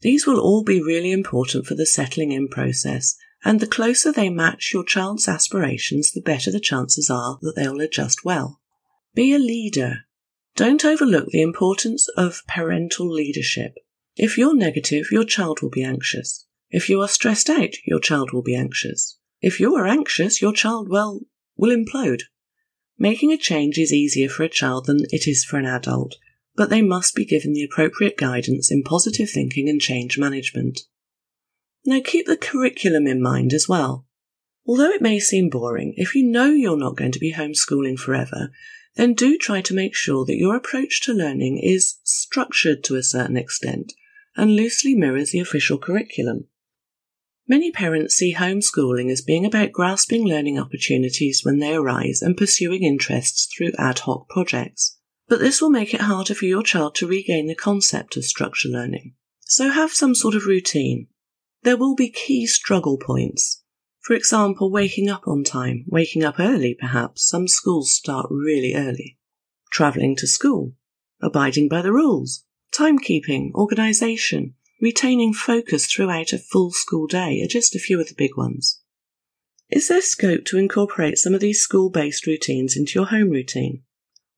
These 0.00 0.28
will 0.28 0.38
all 0.38 0.62
be 0.62 0.80
really 0.80 1.10
important 1.10 1.66
for 1.66 1.74
the 1.74 1.86
settling 1.86 2.30
in 2.30 2.46
process, 2.46 3.16
and 3.44 3.58
the 3.58 3.66
closer 3.66 4.12
they 4.12 4.30
match 4.30 4.70
your 4.72 4.84
child's 4.84 5.26
aspirations, 5.26 6.12
the 6.12 6.22
better 6.22 6.52
the 6.52 6.60
chances 6.60 7.10
are 7.10 7.40
that 7.42 7.54
they'll 7.56 7.80
adjust 7.80 8.24
well. 8.24 8.60
Be 9.12 9.34
a 9.34 9.40
leader. 9.40 10.04
Don't 10.56 10.84
overlook 10.84 11.28
the 11.28 11.42
importance 11.42 12.08
of 12.16 12.42
parental 12.46 13.10
leadership. 13.10 13.74
If 14.16 14.38
you're 14.38 14.54
negative, 14.54 15.06
your 15.10 15.24
child 15.24 15.60
will 15.60 15.70
be 15.70 15.82
anxious. 15.82 16.46
If 16.70 16.88
you 16.88 17.00
are 17.00 17.08
stressed 17.08 17.50
out, 17.50 17.74
your 17.84 17.98
child 17.98 18.32
will 18.32 18.42
be 18.42 18.54
anxious. 18.54 19.18
If 19.40 19.58
you 19.58 19.74
are 19.74 19.86
anxious, 19.86 20.40
your 20.40 20.52
child, 20.52 20.88
well, 20.88 21.20
will 21.56 21.76
implode. 21.76 22.22
Making 22.98 23.32
a 23.32 23.36
change 23.36 23.78
is 23.78 23.92
easier 23.92 24.28
for 24.28 24.44
a 24.44 24.48
child 24.48 24.86
than 24.86 25.00
it 25.10 25.26
is 25.26 25.44
for 25.44 25.58
an 25.58 25.66
adult, 25.66 26.14
but 26.54 26.70
they 26.70 26.82
must 26.82 27.16
be 27.16 27.24
given 27.24 27.52
the 27.52 27.64
appropriate 27.64 28.16
guidance 28.16 28.70
in 28.70 28.84
positive 28.84 29.28
thinking 29.28 29.68
and 29.68 29.80
change 29.80 30.18
management. 30.18 30.82
Now 31.84 32.00
keep 32.02 32.26
the 32.26 32.36
curriculum 32.36 33.06
in 33.08 33.20
mind 33.20 33.52
as 33.52 33.68
well. 33.68 34.06
Although 34.66 34.90
it 34.90 35.02
may 35.02 35.18
seem 35.18 35.50
boring, 35.50 35.94
if 35.96 36.14
you 36.14 36.24
know 36.24 36.46
you're 36.46 36.78
not 36.78 36.96
going 36.96 37.12
to 37.12 37.18
be 37.18 37.34
homeschooling 37.34 37.98
forever, 37.98 38.50
then 38.96 39.14
do 39.14 39.36
try 39.36 39.60
to 39.60 39.74
make 39.74 39.94
sure 39.94 40.24
that 40.24 40.36
your 40.36 40.54
approach 40.54 41.00
to 41.02 41.12
learning 41.12 41.58
is 41.58 41.96
structured 42.04 42.84
to 42.84 42.96
a 42.96 43.02
certain 43.02 43.36
extent 43.36 43.92
and 44.36 44.56
loosely 44.56 44.94
mirrors 44.94 45.30
the 45.30 45.40
official 45.40 45.78
curriculum. 45.78 46.46
Many 47.46 47.70
parents 47.70 48.14
see 48.14 48.34
homeschooling 48.34 49.10
as 49.10 49.20
being 49.20 49.44
about 49.44 49.72
grasping 49.72 50.24
learning 50.24 50.58
opportunities 50.58 51.44
when 51.44 51.58
they 51.58 51.74
arise 51.74 52.22
and 52.22 52.36
pursuing 52.36 52.84
interests 52.84 53.46
through 53.54 53.72
ad 53.78 54.00
hoc 54.00 54.28
projects. 54.28 54.98
But 55.28 55.40
this 55.40 55.60
will 55.60 55.70
make 55.70 55.92
it 55.92 56.02
harder 56.02 56.34
for 56.34 56.46
your 56.46 56.62
child 56.62 56.94
to 56.96 57.06
regain 57.06 57.46
the 57.46 57.54
concept 57.54 58.16
of 58.16 58.24
structure 58.24 58.68
learning. 58.68 59.14
So 59.40 59.68
have 59.70 59.90
some 59.90 60.14
sort 60.14 60.34
of 60.34 60.46
routine. 60.46 61.08
There 61.62 61.76
will 61.76 61.94
be 61.94 62.10
key 62.10 62.46
struggle 62.46 62.98
points, 62.98 63.62
for 64.04 64.12
example, 64.12 64.70
waking 64.70 65.08
up 65.08 65.26
on 65.26 65.42
time, 65.42 65.86
waking 65.88 66.22
up 66.22 66.38
early 66.38 66.76
perhaps, 66.78 67.26
some 67.26 67.48
schools 67.48 67.90
start 67.90 68.26
really 68.28 68.74
early. 68.74 69.16
Travelling 69.72 70.14
to 70.16 70.26
school, 70.26 70.74
abiding 71.22 71.70
by 71.70 71.80
the 71.80 71.90
rules, 71.90 72.44
timekeeping, 72.70 73.50
organisation, 73.54 74.56
retaining 74.78 75.32
focus 75.32 75.86
throughout 75.86 76.34
a 76.34 76.38
full 76.38 76.70
school 76.70 77.06
day 77.06 77.40
are 77.42 77.48
just 77.48 77.74
a 77.74 77.78
few 77.78 77.98
of 77.98 78.08
the 78.08 78.14
big 78.14 78.36
ones. 78.36 78.82
Is 79.70 79.88
there 79.88 80.02
scope 80.02 80.44
to 80.46 80.58
incorporate 80.58 81.16
some 81.16 81.32
of 81.32 81.40
these 81.40 81.62
school 81.62 81.88
based 81.88 82.26
routines 82.26 82.76
into 82.76 82.98
your 82.98 83.06
home 83.06 83.30
routine? 83.30 83.84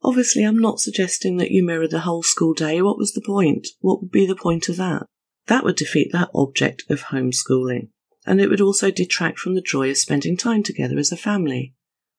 Obviously, 0.00 0.44
I'm 0.44 0.60
not 0.60 0.78
suggesting 0.78 1.38
that 1.38 1.50
you 1.50 1.66
mirror 1.66 1.88
the 1.88 2.00
whole 2.00 2.22
school 2.22 2.54
day. 2.54 2.80
What 2.80 2.98
was 2.98 3.14
the 3.14 3.20
point? 3.20 3.66
What 3.80 4.00
would 4.00 4.12
be 4.12 4.26
the 4.26 4.36
point 4.36 4.68
of 4.68 4.76
that? 4.76 5.06
That 5.48 5.64
would 5.64 5.74
defeat 5.74 6.12
the 6.12 6.30
object 6.32 6.84
of 6.88 7.06
homeschooling 7.06 7.88
and 8.26 8.40
it 8.40 8.48
would 8.48 8.60
also 8.60 8.90
detract 8.90 9.38
from 9.38 9.54
the 9.54 9.62
joy 9.62 9.90
of 9.90 9.96
spending 9.96 10.36
time 10.36 10.62
together 10.62 10.98
as 10.98 11.12
a 11.12 11.16
family. 11.16 11.74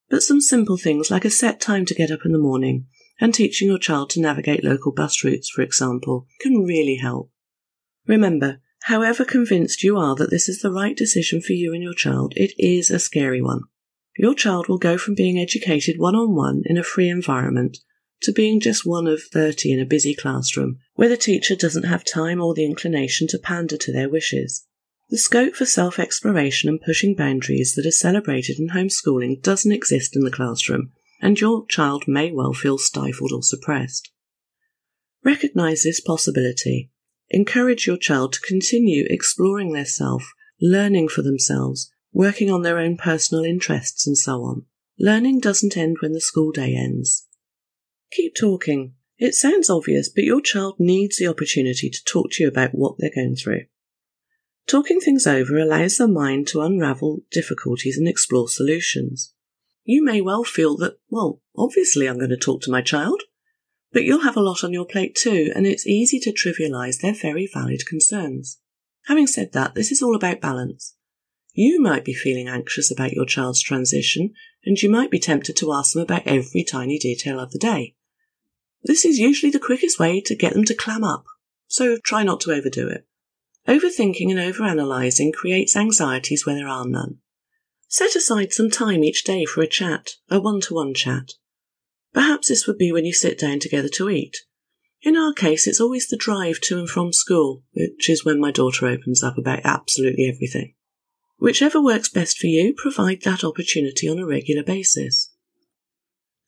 But 0.09 0.23
some 0.23 0.39
simple 0.39 0.77
things 0.77 1.11
like 1.11 1.25
a 1.25 1.29
set 1.29 1.59
time 1.59 1.85
to 1.85 1.95
get 1.95 2.11
up 2.11 2.21
in 2.25 2.31
the 2.31 2.37
morning 2.37 2.87
and 3.19 3.33
teaching 3.33 3.67
your 3.67 3.79
child 3.79 4.09
to 4.11 4.21
navigate 4.21 4.63
local 4.63 4.91
bus 4.91 5.23
routes, 5.23 5.49
for 5.49 5.61
example, 5.61 6.27
can 6.39 6.63
really 6.63 6.97
help. 6.97 7.31
Remember, 8.05 8.61
however 8.83 9.25
convinced 9.25 9.83
you 9.83 9.97
are 9.97 10.15
that 10.15 10.29
this 10.29 10.47
is 10.47 10.61
the 10.61 10.71
right 10.71 10.95
decision 10.95 11.41
for 11.41 11.53
you 11.53 11.73
and 11.73 11.83
your 11.83 11.93
child, 11.93 12.33
it 12.37 12.53
is 12.57 12.89
a 12.89 12.99
scary 12.99 13.41
one. 13.41 13.61
Your 14.17 14.33
child 14.33 14.67
will 14.67 14.77
go 14.77 14.97
from 14.97 15.13
being 15.13 15.37
educated 15.37 15.99
one 15.99 16.15
on 16.15 16.33
one 16.33 16.63
in 16.65 16.77
a 16.77 16.83
free 16.83 17.09
environment 17.09 17.79
to 18.21 18.31
being 18.31 18.59
just 18.59 18.85
one 18.85 19.07
of 19.07 19.21
30 19.21 19.73
in 19.73 19.79
a 19.79 19.85
busy 19.85 20.15
classroom 20.15 20.79
where 20.95 21.09
the 21.09 21.17
teacher 21.17 21.55
doesn't 21.55 21.83
have 21.83 22.03
time 22.03 22.41
or 22.41 22.53
the 22.53 22.65
inclination 22.65 23.27
to 23.27 23.37
pander 23.37 23.77
to 23.77 23.91
their 23.91 24.09
wishes. 24.09 24.65
The 25.09 25.17
scope 25.17 25.55
for 25.55 25.65
self 25.65 25.99
exploration 25.99 26.67
and 26.69 26.81
pushing 26.81 27.15
boundaries 27.15 27.75
that 27.75 27.85
is 27.85 27.97
celebrated 27.97 28.59
in 28.59 28.69
homeschooling 28.69 29.41
doesn't 29.41 29.71
exist 29.71 30.17
in 30.17 30.23
the 30.23 30.31
classroom, 30.31 30.91
and 31.21 31.39
your 31.39 31.65
child 31.67 32.05
may 32.07 32.31
well 32.31 32.51
feel 32.51 32.77
stifled 32.77 33.31
or 33.31 33.41
suppressed. 33.41 34.11
Recognize 35.23 35.83
this 35.83 36.01
possibility. 36.01 36.91
Encourage 37.29 37.87
your 37.87 37.97
child 37.97 38.33
to 38.33 38.41
continue 38.41 39.05
exploring 39.09 39.71
their 39.71 39.85
self, 39.85 40.33
learning 40.61 41.07
for 41.07 41.21
themselves, 41.21 41.89
working 42.11 42.51
on 42.51 42.63
their 42.63 42.77
own 42.77 42.97
personal 42.97 43.45
interests, 43.45 44.05
and 44.05 44.17
so 44.17 44.41
on. 44.43 44.65
Learning 44.99 45.39
doesn't 45.39 45.77
end 45.77 45.97
when 46.01 46.11
the 46.11 46.21
school 46.21 46.51
day 46.51 46.75
ends. 46.75 47.27
Keep 48.11 48.35
talking. 48.35 48.93
It 49.17 49.35
sounds 49.35 49.69
obvious, 49.69 50.09
but 50.09 50.25
your 50.25 50.41
child 50.41 50.75
needs 50.79 51.17
the 51.17 51.27
opportunity 51.27 51.89
to 51.89 52.03
talk 52.03 52.31
to 52.31 52.43
you 52.43 52.49
about 52.49 52.71
what 52.73 52.95
they're 52.97 53.11
going 53.15 53.35
through. 53.35 53.65
Talking 54.67 54.99
things 54.99 55.25
over 55.25 55.57
allows 55.57 55.95
the 55.95 56.09
mind 56.09 56.47
to 56.47 56.61
unravel 56.61 57.21
difficulties 57.31 57.97
and 57.97 58.07
explore 58.07 58.49
solutions. 58.49 59.33
You 59.85 60.03
may 60.03 60.19
well 60.19 60.43
feel 60.43 60.75
that, 60.77 60.99
well, 61.09 61.41
obviously 61.55 62.07
I'm 62.07 62.17
going 62.17 62.31
to 62.31 62.37
talk 62.37 62.61
to 62.63 62.71
my 62.71 62.81
child, 62.81 63.23
but 63.93 64.03
you'll 64.03 64.23
have 64.23 64.35
a 64.35 64.41
lot 64.41 64.65
on 64.65 64.73
your 64.73 64.85
plate 64.85 65.15
too, 65.15 65.53
and 65.55 65.65
it's 65.65 65.87
easy 65.87 66.19
to 66.19 66.33
trivialize 66.33 66.99
their 66.99 67.13
very 67.13 67.49
valid 67.51 67.85
concerns. 67.85 68.59
Having 69.05 69.27
said 69.27 69.53
that, 69.53 69.73
this 69.73 69.89
is 69.89 70.01
all 70.01 70.15
about 70.17 70.41
balance. 70.41 70.97
You 71.53 71.81
might 71.81 72.03
be 72.03 72.13
feeling 72.13 72.49
anxious 72.49 72.91
about 72.91 73.13
your 73.13 73.25
child's 73.25 73.61
transition, 73.61 74.33
and 74.65 74.79
you 74.81 74.89
might 74.89 75.09
be 75.09 75.17
tempted 75.17 75.55
to 75.55 75.71
ask 75.71 75.93
them 75.93 76.03
about 76.03 76.27
every 76.27 76.65
tiny 76.65 76.99
detail 76.99 77.39
of 77.39 77.51
the 77.51 77.57
day. 77.57 77.95
This 78.83 79.05
is 79.05 79.17
usually 79.17 79.51
the 79.51 79.59
quickest 79.59 79.97
way 79.97 80.19
to 80.25 80.35
get 80.35 80.53
them 80.53 80.65
to 80.65 80.75
clam 80.75 81.05
up, 81.05 81.23
so 81.67 81.97
try 82.03 82.23
not 82.23 82.41
to 82.41 82.51
overdo 82.51 82.89
it. 82.89 83.07
Overthinking 83.67 84.31
and 84.31 84.39
overanalyzing 84.39 85.33
creates 85.33 85.75
anxieties 85.75 86.45
where 86.45 86.55
there 86.55 86.69
are 86.69 86.87
none. 86.87 87.17
Set 87.89 88.15
aside 88.15 88.53
some 88.53 88.69
time 88.69 89.03
each 89.03 89.23
day 89.23 89.45
for 89.45 89.61
a 89.61 89.67
chat, 89.67 90.11
a 90.29 90.39
one 90.39 90.61
to 90.61 90.73
one 90.73 90.93
chat. 90.93 91.33
Perhaps 92.13 92.47
this 92.47 92.65
would 92.65 92.77
be 92.77 92.91
when 92.91 93.05
you 93.05 93.13
sit 93.13 93.37
down 93.37 93.59
together 93.59 93.89
to 93.89 94.09
eat. 94.09 94.37
In 95.01 95.15
our 95.15 95.33
case, 95.33 95.67
it's 95.67 95.81
always 95.81 96.07
the 96.07 96.17
drive 96.17 96.59
to 96.61 96.79
and 96.79 96.89
from 96.89 97.13
school, 97.13 97.63
which 97.73 98.09
is 98.09 98.25
when 98.25 98.39
my 98.39 98.51
daughter 98.51 98.87
opens 98.87 99.21
up 99.21 99.37
about 99.37 99.59
absolutely 99.63 100.27
everything. 100.27 100.73
Whichever 101.37 101.81
works 101.81 102.09
best 102.09 102.37
for 102.37 102.47
you, 102.47 102.73
provide 102.75 103.21
that 103.21 103.43
opportunity 103.43 104.09
on 104.09 104.17
a 104.17 104.25
regular 104.25 104.63
basis. 104.63 105.33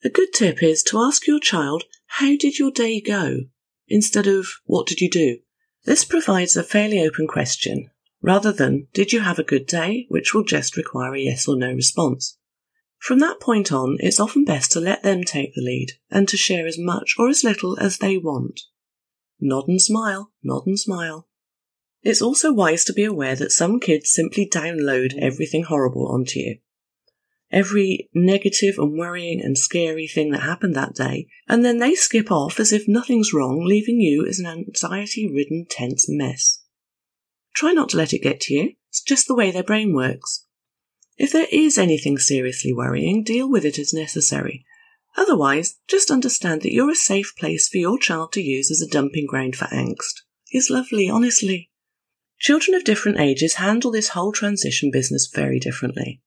A 0.03 0.09
good 0.09 0.33
tip 0.33 0.63
is 0.63 0.81
to 0.83 0.99
ask 0.99 1.27
your 1.27 1.39
child, 1.39 1.83
How 2.07 2.35
did 2.37 2.57
your 2.57 2.71
day 2.71 3.01
go? 3.01 3.41
instead 3.87 4.27
of, 4.27 4.47
What 4.65 4.87
did 4.87 5.01
you 5.01 5.09
do? 5.09 5.39
This 5.85 6.03
provides 6.03 6.55
a 6.55 6.63
fairly 6.63 6.99
open 6.99 7.27
question, 7.27 7.89
rather 8.21 8.51
than, 8.51 8.87
Did 8.93 9.13
you 9.13 9.21
have 9.21 9.39
a 9.39 9.43
good 9.43 9.65
day? 9.65 10.05
which 10.09 10.33
will 10.33 10.43
just 10.43 10.75
require 10.75 11.13
a 11.13 11.19
yes 11.19 11.47
or 11.47 11.55
no 11.55 11.71
response. 11.71 12.37
From 12.99 13.19
that 13.19 13.39
point 13.39 13.71
on, 13.71 13.97
it's 13.99 14.19
often 14.19 14.43
best 14.43 14.71
to 14.73 14.81
let 14.81 15.03
them 15.03 15.23
take 15.23 15.55
the 15.55 15.61
lead 15.61 15.93
and 16.11 16.27
to 16.27 16.37
share 16.37 16.67
as 16.67 16.77
much 16.77 17.15
or 17.17 17.29
as 17.29 17.43
little 17.43 17.79
as 17.79 17.97
they 17.97 18.17
want. 18.17 18.61
Nod 19.39 19.69
and 19.69 19.81
smile, 19.81 20.33
nod 20.43 20.67
and 20.67 20.77
smile. 20.77 21.27
It's 22.03 22.21
also 22.21 22.51
wise 22.51 22.83
to 22.85 22.93
be 22.93 23.05
aware 23.05 23.35
that 23.35 23.51
some 23.51 23.79
kids 23.79 24.11
simply 24.11 24.47
download 24.47 25.17
everything 25.17 25.63
horrible 25.63 26.07
onto 26.07 26.39
you. 26.39 26.57
Every 27.51 28.09
negative 28.13 28.75
and 28.77 28.97
worrying 28.97 29.41
and 29.41 29.57
scary 29.57 30.07
thing 30.07 30.31
that 30.31 30.43
happened 30.43 30.75
that 30.75 30.93
day, 30.93 31.27
and 31.47 31.65
then 31.65 31.79
they 31.79 31.95
skip 31.95 32.31
off 32.31 32.59
as 32.59 32.71
if 32.71 32.87
nothing's 32.87 33.33
wrong, 33.33 33.65
leaving 33.65 33.99
you 33.99 34.25
as 34.27 34.39
an 34.39 34.45
anxiety 34.45 35.27
ridden, 35.27 35.65
tense 35.67 36.05
mess. 36.07 36.61
Try 37.55 37.73
not 37.73 37.89
to 37.89 37.97
let 37.97 38.13
it 38.13 38.21
get 38.21 38.39
to 38.41 38.53
you. 38.53 38.73
It's 38.89 39.01
just 39.01 39.27
the 39.27 39.35
way 39.35 39.49
their 39.49 39.63
brain 39.63 39.95
works. 39.95 40.45
If 41.17 41.31
there 41.31 41.47
is 41.51 41.77
anything 41.77 42.17
seriously 42.17 42.71
worrying, 42.71 43.23
deal 43.23 43.49
with 43.49 43.65
it 43.65 43.79
as 43.79 43.93
necessary. 43.93 44.63
Otherwise, 45.17 45.75
just 45.87 46.11
understand 46.11 46.61
that 46.61 46.71
you're 46.71 46.91
a 46.91 46.95
safe 46.95 47.33
place 47.37 47.67
for 47.67 47.77
your 47.77 47.97
child 47.97 48.31
to 48.33 48.41
use 48.41 48.71
as 48.71 48.81
a 48.81 48.89
dumping 48.89 49.25
ground 49.25 49.55
for 49.55 49.65
angst. 49.65 50.21
It's 50.51 50.69
lovely, 50.69 51.09
honestly. 51.09 51.71
Children 52.39 52.75
of 52.75 52.85
different 52.85 53.19
ages 53.19 53.55
handle 53.55 53.91
this 53.91 54.09
whole 54.09 54.31
transition 54.31 54.91
business 54.91 55.29
very 55.33 55.59
differently. 55.59 56.21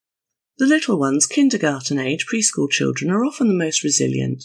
The 0.63 0.69
little 0.69 0.97
ones, 0.97 1.27
kindergarten 1.27 1.99
age, 1.99 2.25
preschool 2.33 2.71
children, 2.71 3.11
are 3.11 3.25
often 3.25 3.49
the 3.49 3.65
most 3.65 3.83
resilient. 3.83 4.45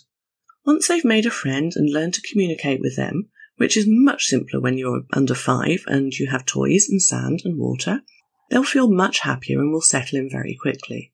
Once 0.65 0.87
they've 0.87 1.05
made 1.05 1.27
a 1.27 1.29
friend 1.29 1.71
and 1.75 1.93
learned 1.93 2.15
to 2.15 2.27
communicate 2.27 2.81
with 2.81 2.95
them, 2.95 3.29
which 3.57 3.77
is 3.77 3.85
much 3.87 4.25
simpler 4.25 4.59
when 4.59 4.79
you're 4.79 5.03
under 5.13 5.35
five 5.35 5.83
and 5.85 6.11
you 6.13 6.25
have 6.31 6.43
toys 6.43 6.87
and 6.89 7.03
sand 7.03 7.43
and 7.45 7.59
water, 7.59 8.01
they'll 8.49 8.63
feel 8.63 8.89
much 8.89 9.19
happier 9.19 9.59
and 9.59 9.71
will 9.71 9.79
settle 9.79 10.17
in 10.17 10.27
very 10.27 10.57
quickly. 10.59 11.13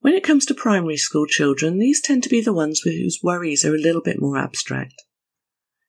When 0.00 0.12
it 0.12 0.24
comes 0.24 0.44
to 0.44 0.54
primary 0.54 0.98
school 0.98 1.24
children, 1.24 1.78
these 1.78 2.02
tend 2.02 2.22
to 2.24 2.28
be 2.28 2.42
the 2.42 2.52
ones 2.52 2.80
whose 2.80 3.20
worries 3.22 3.64
are 3.64 3.74
a 3.74 3.78
little 3.78 4.02
bit 4.02 4.20
more 4.20 4.36
abstract. 4.36 5.04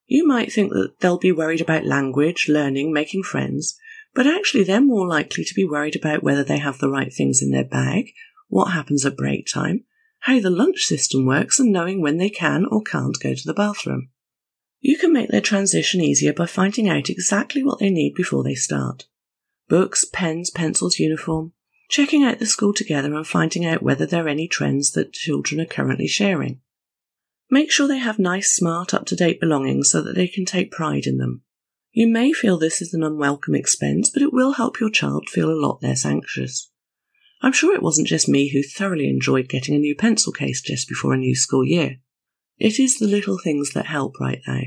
You 0.08 0.25
might 0.25 0.54
think 0.54 0.71
that 0.71 1.02
they'll 1.02 1.17
be 1.17 1.34
worried 1.34 1.60
about 1.60 1.84
language, 1.84 2.47
learning, 2.47 2.93
making 2.93 3.23
friends, 3.23 3.78
but 4.15 4.25
actually 4.25 4.63
they're 4.63 4.80
more 4.80 5.08
likely 5.08 5.43
to 5.43 5.54
be 5.54 5.65
worried 5.65 5.97
about 5.97 6.23
whether 6.23 6.43
they 6.43 6.60
have 6.60 6.80
the 6.80 6.89
right 6.89 7.13
things 7.13 7.41
in 7.41 7.52
their 7.52 7.65
bag, 7.65 8.13
what 8.50 8.74
happens 8.74 9.06
at 9.06 9.16
break 9.16 9.48
time, 9.48 9.86
how 10.22 10.40
the 10.40 10.50
lunch 10.50 10.82
system 10.82 11.26
works, 11.26 11.60
and 11.60 11.72
knowing 11.72 12.02
when 12.02 12.18
they 12.18 12.30
can 12.30 12.66
or 12.66 12.82
can't 12.82 13.18
go 13.22 13.34
to 13.34 13.48
the 13.48 13.54
bathroom. 13.54 14.10
You 14.82 14.98
can 14.98 15.14
make 15.14 15.30
their 15.30 15.42
transition 15.42 16.02
easier 16.02 16.34
by 16.34 16.46
finding 16.46 16.90
out 16.90 17.10
exactly 17.10 17.64
what 17.64 17.80
they 17.80 17.90
need 17.90 18.14
before 18.16 18.44
they 18.44 18.56
start 18.56 19.06
books, 19.68 20.04
pens, 20.04 20.50
pencils, 20.50 20.98
uniform, 20.98 21.54
checking 21.90 22.24
out 22.24 22.40
the 22.40 22.46
school 22.46 22.74
together 22.74 23.14
and 23.14 23.28
finding 23.28 23.66
out 23.66 23.84
whether 23.84 24.06
there 24.06 24.26
are 24.26 24.30
any 24.30 24.48
trends 24.48 24.92
that 24.92 25.14
children 25.14 25.62
are 25.62 25.66
currently 25.66 26.08
sharing. 26.08 26.60
Make 27.52 27.72
sure 27.72 27.88
they 27.88 28.00
have 28.00 28.18
nice, 28.18 28.52
smart, 28.52 28.96
up 28.96 29.06
to 29.08 29.16
date 29.16 29.40
belongings 29.40 29.92
so 29.92 30.02
that 30.02 30.16
they 30.16 30.28
can 30.28 30.46
take 30.46 30.72
pride 30.72 31.06
in 31.06 31.18
them. 31.18 31.44
You 31.92 32.08
may 32.08 32.34
feel 32.34 32.58
this 32.58 32.82
is 32.82 32.94
an 32.94 33.04
unwelcome 33.04 33.56
expense, 33.56 34.10
but 34.10 34.22
it 34.22 34.34
will 34.34 34.54
help 34.54 34.80
your 34.80 34.90
child 34.90 35.30
feel 35.30 35.50
a 35.50 35.54
lot 35.60 35.84
less 35.84 36.06
anxious. 36.06 36.72
I'm 37.41 37.54
sure 37.54 37.73
it 37.73 37.82
wasn't 37.82 38.08
just 38.08 38.28
me 38.28 38.49
who 38.49 38.62
thoroughly 38.62 39.10
enjoyed 39.10 39.47
getting 39.47 39.75
a 39.75 39.80
new 39.80 39.95
pencil 39.95 40.34
case 40.34 40.62
just 40.62 40.89
before 40.89 41.13
a 41.13 41.17
new 41.17 41.36
school 41.36 41.65
year. 41.65 41.97
It 42.58 42.80
is 42.80 42.99
the 42.99 43.08
little 43.08 43.38
things 43.38 43.71
that 43.73 43.86
help 43.86 44.19
right 44.19 44.41
now. 44.45 44.62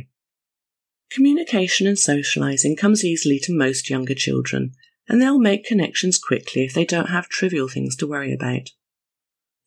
Communication 1.11 1.87
and 1.87 1.99
socializing 1.99 2.75
comes 2.77 3.05
easily 3.05 3.39
to 3.41 3.57
most 3.57 3.91
younger 3.91 4.15
children, 4.15 4.73
and 5.07 5.21
they'll 5.21 5.39
make 5.39 5.65
connections 5.65 6.19
quickly 6.19 6.65
if 6.65 6.73
they 6.73 6.87
don't 6.87 7.11
have 7.11 7.29
trivial 7.29 7.69
things 7.69 7.95
to 7.97 8.07
worry 8.07 8.33
about. 8.33 8.71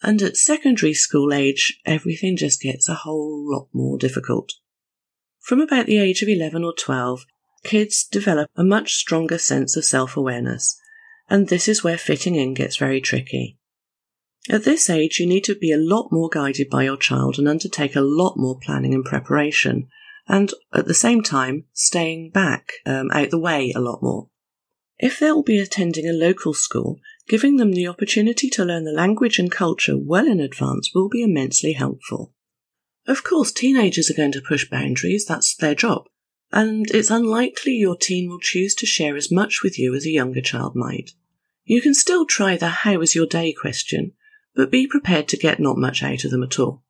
And 0.02 0.22
at 0.24 0.38
secondary 0.38 0.96
school 0.96 1.32
age, 1.32 1.80
everything 1.86 2.36
just 2.36 2.62
gets 2.62 2.90
a 2.90 2.96
whole 2.96 3.48
lot 3.52 3.68
more 3.72 4.00
difficult. 4.00 4.54
From 5.40 5.62
about 5.62 5.86
the 5.86 6.00
age 6.00 6.24
of 6.24 6.30
11 6.30 6.64
or 6.64 6.74
12, 6.74 7.26
kids 7.64 8.04
develop 8.04 8.50
a 8.56 8.64
much 8.64 8.96
stronger 8.96 9.38
sense 9.38 9.78
of 9.78 9.86
self 9.86 10.18
awareness, 10.18 10.80
and 11.30 11.48
this 11.48 11.68
is 11.68 11.84
where 11.84 11.98
fitting 11.98 12.36
in 12.36 12.54
gets 12.54 12.78
very 12.78 13.02
tricky. 13.02 13.58
At 14.50 14.64
this 14.64 14.90
age, 14.90 15.20
you 15.20 15.26
need 15.26 15.44
to 15.46 15.56
be 15.56 15.72
a 15.72 15.78
lot 15.78 16.12
more 16.12 16.30
guided 16.30 16.70
by 16.70 16.84
your 16.84 16.98
child 16.98 17.40
and 17.40 17.48
undertake 17.48 17.96
a 17.96 18.02
lot 18.02 18.38
more 18.38 18.60
planning 18.60 18.94
and 18.94 19.04
preparation, 19.04 19.88
and 20.28 20.54
at 20.74 20.86
the 20.86 20.94
same 20.94 21.24
time, 21.24 21.66
staying 21.74 22.30
back, 22.30 22.74
um, 22.86 23.10
out 23.12 23.32
the 23.32 23.40
way 23.40 23.72
a 23.76 23.80
lot 23.80 24.04
more. 24.04 24.30
If 24.98 25.20
they'll 25.20 25.44
be 25.44 25.60
attending 25.60 26.08
a 26.08 26.14
local 26.14 26.54
school, 26.54 27.00
giving 27.28 27.58
them 27.58 27.74
the 27.74 27.88
opportunity 27.88 28.50
to 28.52 28.64
learn 28.64 28.86
the 28.86 28.92
language 28.92 29.40
and 29.40 29.52
culture 29.52 29.98
well 29.98 30.28
in 30.28 30.40
advance 30.40 30.92
will 30.94 31.10
be 31.10 31.24
immensely 31.24 31.74
helpful. 31.74 32.34
Of 33.08 33.24
course, 33.24 33.52
teenagers 33.52 34.10
are 34.10 34.16
going 34.16 34.32
to 34.34 34.42
push 34.42 34.70
boundaries, 34.70 35.26
that's 35.26 35.56
their 35.56 35.76
job, 35.76 36.06
and 36.56 36.90
it's 36.90 37.12
unlikely 37.12 37.74
your 37.74 37.96
teen 37.96 38.28
will 38.28 38.40
choose 38.40 38.74
to 38.76 38.88
share 38.88 39.16
as 39.16 39.32
much 39.32 39.60
with 39.64 39.78
you 39.78 39.94
as 39.94 40.08
a 40.08 40.12
younger 40.12 40.42
child 40.42 40.76
might. 40.76 41.12
You 41.66 41.82
can 41.82 41.94
still 41.94 42.26
try 42.26 42.58
the 42.58 42.70
how 42.70 42.98
was 42.98 43.14
your 43.14 43.28
day 43.28 43.54
question, 43.54 44.14
but 44.56 44.72
be 44.72 44.88
prepared 44.88 45.28
to 45.28 45.38
get 45.38 45.60
not 45.60 45.78
much 45.78 46.02
out 46.02 46.24
of 46.24 46.32
them 46.32 46.42
at 46.42 46.58
all. 46.58 46.84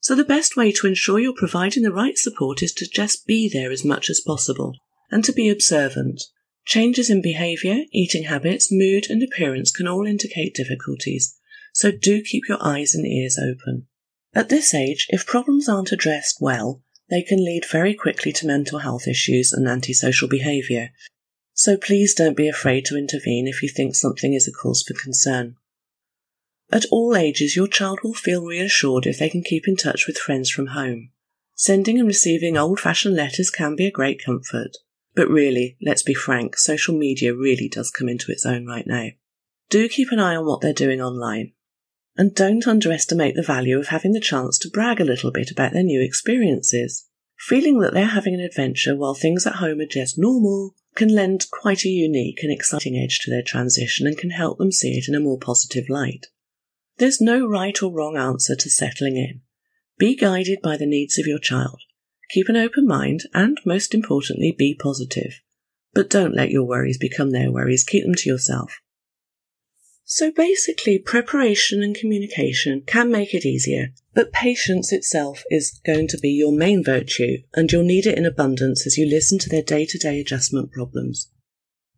So 0.00 0.14
the 0.14 0.24
best 0.24 0.56
way 0.56 0.70
to 0.72 0.86
ensure 0.86 1.18
you're 1.18 1.32
providing 1.34 1.82
the 1.82 1.92
right 1.92 2.18
support 2.18 2.62
is 2.62 2.74
to 2.74 2.86
just 2.86 3.26
be 3.26 3.48
there 3.48 3.70
as 3.70 3.84
much 3.84 4.10
as 4.10 4.20
possible 4.20 4.74
and 5.10 5.24
to 5.24 5.32
be 5.32 5.48
observant 5.48 6.22
Changes 6.68 7.08
in 7.08 7.22
behaviour, 7.22 7.84
eating 7.94 8.24
habits, 8.24 8.68
mood, 8.70 9.06
and 9.08 9.22
appearance 9.22 9.70
can 9.70 9.88
all 9.88 10.06
indicate 10.06 10.54
difficulties, 10.54 11.34
so 11.72 11.90
do 11.90 12.22
keep 12.22 12.46
your 12.46 12.58
eyes 12.60 12.94
and 12.94 13.06
ears 13.06 13.38
open. 13.38 13.86
At 14.34 14.50
this 14.50 14.74
age, 14.74 15.06
if 15.08 15.24
problems 15.24 15.66
aren't 15.66 15.92
addressed 15.92 16.36
well, 16.42 16.82
they 17.10 17.22
can 17.22 17.44
lead 17.44 17.64
very 17.70 17.94
quickly 17.94 18.32
to 18.32 18.46
mental 18.46 18.80
health 18.80 19.08
issues 19.08 19.52
and 19.52 19.68
antisocial 19.68 20.28
behaviour, 20.28 20.90
so 21.54 21.76
please 21.76 22.14
don't 22.14 22.36
be 22.36 22.48
afraid 22.48 22.84
to 22.84 22.96
intervene 22.96 23.48
if 23.48 23.62
you 23.62 23.68
think 23.68 23.94
something 23.94 24.34
is 24.34 24.46
a 24.46 24.52
cause 24.52 24.84
for 24.86 24.94
concern. 24.94 25.56
At 26.70 26.84
all 26.92 27.16
ages, 27.16 27.56
your 27.56 27.66
child 27.66 28.00
will 28.04 28.14
feel 28.14 28.44
reassured 28.44 29.06
if 29.06 29.18
they 29.18 29.30
can 29.30 29.42
keep 29.42 29.66
in 29.66 29.74
touch 29.74 30.06
with 30.06 30.18
friends 30.18 30.50
from 30.50 30.68
home. 30.68 31.10
Sending 31.54 31.98
and 31.98 32.06
receiving 32.06 32.56
old 32.56 32.78
fashioned 32.78 33.16
letters 33.16 33.50
can 33.50 33.74
be 33.74 33.86
a 33.86 33.90
great 33.90 34.22
comfort. 34.24 34.76
But 35.14 35.28
really, 35.28 35.76
let's 35.82 36.04
be 36.04 36.14
frank, 36.14 36.56
social 36.56 36.96
media 36.96 37.34
really 37.34 37.68
does 37.68 37.90
come 37.90 38.08
into 38.08 38.30
its 38.30 38.46
own 38.46 38.66
right 38.66 38.86
now. 38.86 39.08
Do 39.68 39.88
keep 39.88 40.12
an 40.12 40.20
eye 40.20 40.36
on 40.36 40.46
what 40.46 40.60
they're 40.60 40.72
doing 40.72 41.00
online. 41.00 41.54
And 42.18 42.34
don't 42.34 42.66
underestimate 42.66 43.36
the 43.36 43.42
value 43.42 43.78
of 43.78 43.88
having 43.88 44.12
the 44.12 44.20
chance 44.20 44.58
to 44.58 44.70
brag 44.70 45.00
a 45.00 45.04
little 45.04 45.30
bit 45.30 45.52
about 45.52 45.72
their 45.72 45.84
new 45.84 46.02
experiences. 46.02 47.06
Feeling 47.38 47.78
that 47.78 47.94
they're 47.94 48.06
having 48.06 48.34
an 48.34 48.40
adventure 48.40 48.96
while 48.96 49.14
things 49.14 49.46
at 49.46 49.54
home 49.54 49.80
are 49.80 49.86
just 49.86 50.18
normal 50.18 50.74
can 50.96 51.14
lend 51.14 51.46
quite 51.52 51.84
a 51.84 51.88
unique 51.88 52.40
and 52.42 52.52
exciting 52.52 52.96
edge 52.96 53.20
to 53.20 53.30
their 53.30 53.42
transition 53.42 54.04
and 54.08 54.18
can 54.18 54.30
help 54.30 54.58
them 54.58 54.72
see 54.72 54.98
it 54.98 55.06
in 55.06 55.14
a 55.14 55.20
more 55.20 55.38
positive 55.38 55.88
light. 55.88 56.26
There's 56.96 57.20
no 57.20 57.46
right 57.46 57.80
or 57.80 57.92
wrong 57.92 58.16
answer 58.16 58.56
to 58.56 58.68
settling 58.68 59.16
in. 59.16 59.42
Be 59.96 60.16
guided 60.16 60.60
by 60.60 60.76
the 60.76 60.86
needs 60.86 61.18
of 61.18 61.26
your 61.26 61.38
child. 61.38 61.80
Keep 62.30 62.48
an 62.48 62.56
open 62.56 62.84
mind 62.84 63.22
and, 63.32 63.60
most 63.64 63.94
importantly, 63.94 64.52
be 64.58 64.74
positive. 64.74 65.40
But 65.94 66.10
don't 66.10 66.34
let 66.34 66.50
your 66.50 66.64
worries 66.64 66.98
become 66.98 67.30
their 67.30 67.52
worries, 67.52 67.84
keep 67.84 68.04
them 68.04 68.16
to 68.16 68.28
yourself. 68.28 68.80
So 70.10 70.32
basically, 70.32 70.98
preparation 70.98 71.82
and 71.82 71.94
communication 71.94 72.82
can 72.86 73.10
make 73.10 73.34
it 73.34 73.44
easier, 73.44 73.92
but 74.14 74.32
patience 74.32 74.90
itself 74.90 75.44
is 75.50 75.82
going 75.84 76.08
to 76.08 76.16
be 76.16 76.30
your 76.30 76.50
main 76.50 76.82
virtue, 76.82 77.42
and 77.52 77.70
you'll 77.70 77.84
need 77.84 78.06
it 78.06 78.16
in 78.16 78.24
abundance 78.24 78.86
as 78.86 78.96
you 78.96 79.06
listen 79.06 79.38
to 79.40 79.50
their 79.50 79.62
day 79.62 79.84
to 79.84 79.98
day 79.98 80.18
adjustment 80.18 80.72
problems. 80.72 81.30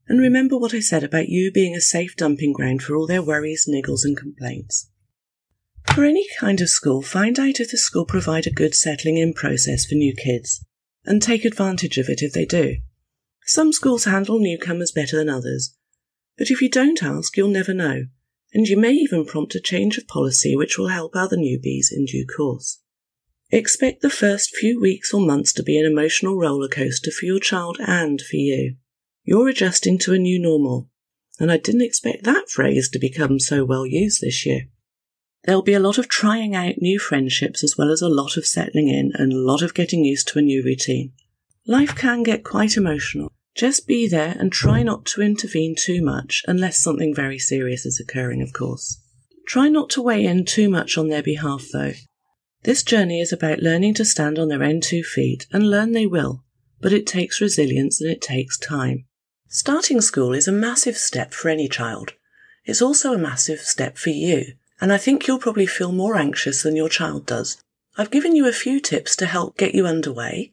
And 0.08 0.18
remember 0.18 0.58
what 0.58 0.74
I 0.74 0.80
said 0.80 1.04
about 1.04 1.28
you 1.28 1.52
being 1.52 1.76
a 1.76 1.80
safe 1.80 2.16
dumping 2.16 2.52
ground 2.52 2.82
for 2.82 2.96
all 2.96 3.06
their 3.06 3.22
worries, 3.22 3.68
niggles, 3.70 4.00
and 4.02 4.16
complaints. 4.16 4.90
For 5.94 6.04
any 6.04 6.26
kind 6.40 6.60
of 6.60 6.68
school, 6.68 7.02
find 7.02 7.38
out 7.38 7.60
if 7.60 7.70
the 7.70 7.78
school 7.78 8.06
provide 8.06 8.48
a 8.48 8.50
good 8.50 8.74
settling 8.74 9.18
in 9.18 9.34
process 9.34 9.86
for 9.86 9.94
new 9.94 10.16
kids, 10.16 10.66
and 11.04 11.22
take 11.22 11.44
advantage 11.44 11.96
of 11.96 12.08
it 12.08 12.22
if 12.22 12.32
they 12.32 12.44
do. 12.44 12.78
Some 13.44 13.72
schools 13.72 14.04
handle 14.04 14.40
newcomers 14.40 14.90
better 14.90 15.16
than 15.16 15.28
others, 15.28 15.76
but 16.36 16.50
if 16.50 16.60
you 16.62 16.68
don't 16.68 17.02
ask, 17.02 17.36
you'll 17.36 17.48
never 17.48 17.74
know, 17.74 18.06
and 18.52 18.66
you 18.68 18.76
may 18.76 18.92
even 18.92 19.24
prompt 19.24 19.54
a 19.54 19.60
change 19.60 19.98
of 19.98 20.08
policy 20.08 20.56
which 20.56 20.78
will 20.78 20.88
help 20.88 21.14
other 21.14 21.36
newbies 21.36 21.86
in 21.92 22.06
due 22.06 22.26
course. 22.26 22.80
Expect 23.50 24.00
the 24.00 24.10
first 24.10 24.54
few 24.54 24.80
weeks 24.80 25.12
or 25.12 25.20
months 25.20 25.52
to 25.54 25.62
be 25.62 25.76
an 25.76 25.84
emotional 25.84 26.36
roller 26.36 26.68
coaster 26.68 27.10
for 27.10 27.26
your 27.26 27.40
child 27.40 27.78
and 27.80 28.20
for 28.20 28.36
you. 28.36 28.76
You're 29.24 29.48
adjusting 29.48 29.98
to 30.00 30.14
a 30.14 30.18
new 30.18 30.40
normal, 30.40 30.88
and 31.40 31.50
I 31.50 31.56
didn't 31.56 31.82
expect 31.82 32.24
that 32.24 32.48
phrase 32.48 32.88
to 32.90 32.98
become 32.98 33.40
so 33.40 33.64
well 33.64 33.86
used 33.86 34.20
this 34.20 34.46
year. 34.46 34.68
There'll 35.44 35.62
be 35.62 35.74
a 35.74 35.80
lot 35.80 35.98
of 35.98 36.08
trying 36.08 36.54
out 36.54 36.78
new 36.78 36.98
friendships 36.98 37.64
as 37.64 37.76
well 37.76 37.90
as 37.90 38.02
a 38.02 38.08
lot 38.08 38.36
of 38.36 38.46
settling 38.46 38.88
in 38.88 39.12
and 39.14 39.32
a 39.32 39.38
lot 39.38 39.62
of 39.62 39.74
getting 39.74 40.04
used 40.04 40.28
to 40.28 40.38
a 40.38 40.42
new 40.42 40.62
routine. 40.62 41.12
Life 41.66 41.94
can 41.94 42.22
get 42.22 42.44
quite 42.44 42.76
emotional. 42.76 43.32
Just 43.54 43.86
be 43.86 44.08
there 44.08 44.36
and 44.38 44.52
try 44.52 44.82
not 44.82 45.04
to 45.06 45.22
intervene 45.22 45.74
too 45.76 46.02
much 46.02 46.42
unless 46.46 46.78
something 46.78 47.14
very 47.14 47.38
serious 47.38 47.84
is 47.84 48.00
occurring, 48.00 48.42
of 48.42 48.52
course. 48.52 49.00
Try 49.46 49.68
not 49.68 49.90
to 49.90 50.02
weigh 50.02 50.24
in 50.24 50.44
too 50.44 50.68
much 50.68 50.96
on 50.96 51.08
their 51.08 51.22
behalf, 51.22 51.64
though. 51.72 51.92
This 52.62 52.82
journey 52.82 53.20
is 53.20 53.32
about 53.32 53.62
learning 53.62 53.94
to 53.94 54.04
stand 54.04 54.38
on 54.38 54.48
their 54.48 54.62
own 54.62 54.80
two 54.80 55.02
feet 55.02 55.46
and 55.52 55.70
learn 55.70 55.92
they 55.92 56.06
will, 56.06 56.44
but 56.80 56.92
it 56.92 57.06
takes 57.06 57.40
resilience 57.40 58.00
and 58.00 58.10
it 58.10 58.20
takes 58.20 58.58
time. 58.58 59.06
Starting 59.48 60.00
school 60.00 60.32
is 60.32 60.46
a 60.46 60.52
massive 60.52 60.96
step 60.96 61.32
for 61.32 61.48
any 61.48 61.68
child. 61.68 62.12
It's 62.64 62.82
also 62.82 63.12
a 63.12 63.18
massive 63.18 63.60
step 63.60 63.98
for 63.98 64.10
you, 64.10 64.44
and 64.80 64.92
I 64.92 64.98
think 64.98 65.26
you'll 65.26 65.38
probably 65.38 65.66
feel 65.66 65.90
more 65.90 66.16
anxious 66.16 66.62
than 66.62 66.76
your 66.76 66.88
child 66.88 67.26
does. 67.26 67.56
I've 67.96 68.10
given 68.10 68.36
you 68.36 68.46
a 68.46 68.52
few 68.52 68.78
tips 68.78 69.16
to 69.16 69.26
help 69.26 69.56
get 69.56 69.74
you 69.74 69.86
underway. 69.86 70.52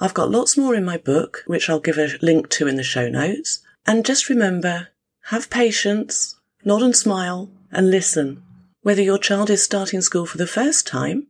I've 0.00 0.14
got 0.14 0.30
lots 0.30 0.56
more 0.56 0.74
in 0.74 0.84
my 0.84 0.96
book, 0.96 1.44
which 1.46 1.70
I'll 1.70 1.80
give 1.80 1.98
a 1.98 2.18
link 2.20 2.48
to 2.50 2.66
in 2.66 2.76
the 2.76 2.82
show 2.82 3.08
notes. 3.08 3.60
And 3.86 4.04
just 4.04 4.28
remember, 4.28 4.88
have 5.26 5.50
patience, 5.50 6.36
nod 6.64 6.82
and 6.82 6.96
smile, 6.96 7.50
and 7.70 7.90
listen. 7.90 8.42
Whether 8.82 9.02
your 9.02 9.18
child 9.18 9.50
is 9.50 9.62
starting 9.62 10.00
school 10.00 10.26
for 10.26 10.38
the 10.38 10.46
first 10.46 10.86
time, 10.86 11.28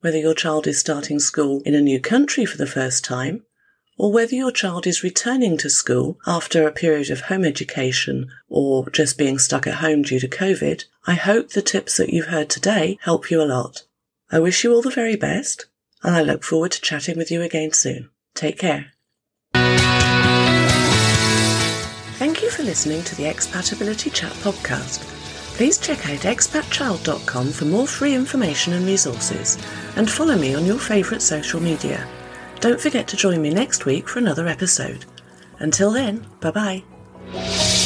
whether 0.00 0.18
your 0.18 0.34
child 0.34 0.66
is 0.66 0.78
starting 0.78 1.18
school 1.18 1.62
in 1.64 1.74
a 1.74 1.80
new 1.80 2.00
country 2.00 2.44
for 2.44 2.58
the 2.58 2.66
first 2.66 3.04
time, 3.04 3.42
or 3.98 4.12
whether 4.12 4.34
your 4.34 4.52
child 4.52 4.86
is 4.86 5.02
returning 5.02 5.56
to 5.56 5.70
school 5.70 6.18
after 6.26 6.66
a 6.66 6.72
period 6.72 7.10
of 7.10 7.22
home 7.22 7.44
education 7.44 8.28
or 8.48 8.88
just 8.90 9.16
being 9.16 9.38
stuck 9.38 9.66
at 9.66 9.76
home 9.76 10.02
due 10.02 10.20
to 10.20 10.28
COVID, 10.28 10.84
I 11.06 11.14
hope 11.14 11.50
the 11.50 11.62
tips 11.62 11.96
that 11.96 12.10
you've 12.10 12.26
heard 12.26 12.50
today 12.50 12.98
help 13.02 13.30
you 13.30 13.40
a 13.40 13.44
lot. 13.44 13.84
I 14.30 14.38
wish 14.38 14.64
you 14.64 14.72
all 14.72 14.82
the 14.82 14.90
very 14.90 15.16
best, 15.16 15.66
and 16.06 16.14
I 16.16 16.22
look 16.22 16.42
forward 16.44 16.72
to 16.72 16.80
chatting 16.80 17.18
with 17.18 17.30
you 17.30 17.42
again 17.42 17.72
soon. 17.72 18.08
Take 18.34 18.58
care. 18.58 18.92
Thank 22.18 22.42
you 22.42 22.50
for 22.50 22.62
listening 22.62 23.02
to 23.04 23.16
the 23.16 23.24
Expatability 23.24 24.10
Chat 24.14 24.32
podcast. 24.32 25.00
Please 25.56 25.78
check 25.78 26.08
out 26.08 26.20
expatchild.com 26.20 27.50
for 27.50 27.64
more 27.64 27.86
free 27.86 28.14
information 28.14 28.74
and 28.74 28.86
resources, 28.86 29.58
and 29.96 30.10
follow 30.10 30.36
me 30.36 30.54
on 30.54 30.64
your 30.64 30.78
favourite 30.78 31.22
social 31.22 31.60
media. 31.60 32.06
Don't 32.60 32.80
forget 32.80 33.08
to 33.08 33.16
join 33.16 33.42
me 33.42 33.50
next 33.50 33.84
week 33.84 34.08
for 34.08 34.18
another 34.18 34.46
episode. 34.46 35.04
Until 35.58 35.90
then, 35.90 36.26
bye 36.40 36.82
bye. 37.32 37.85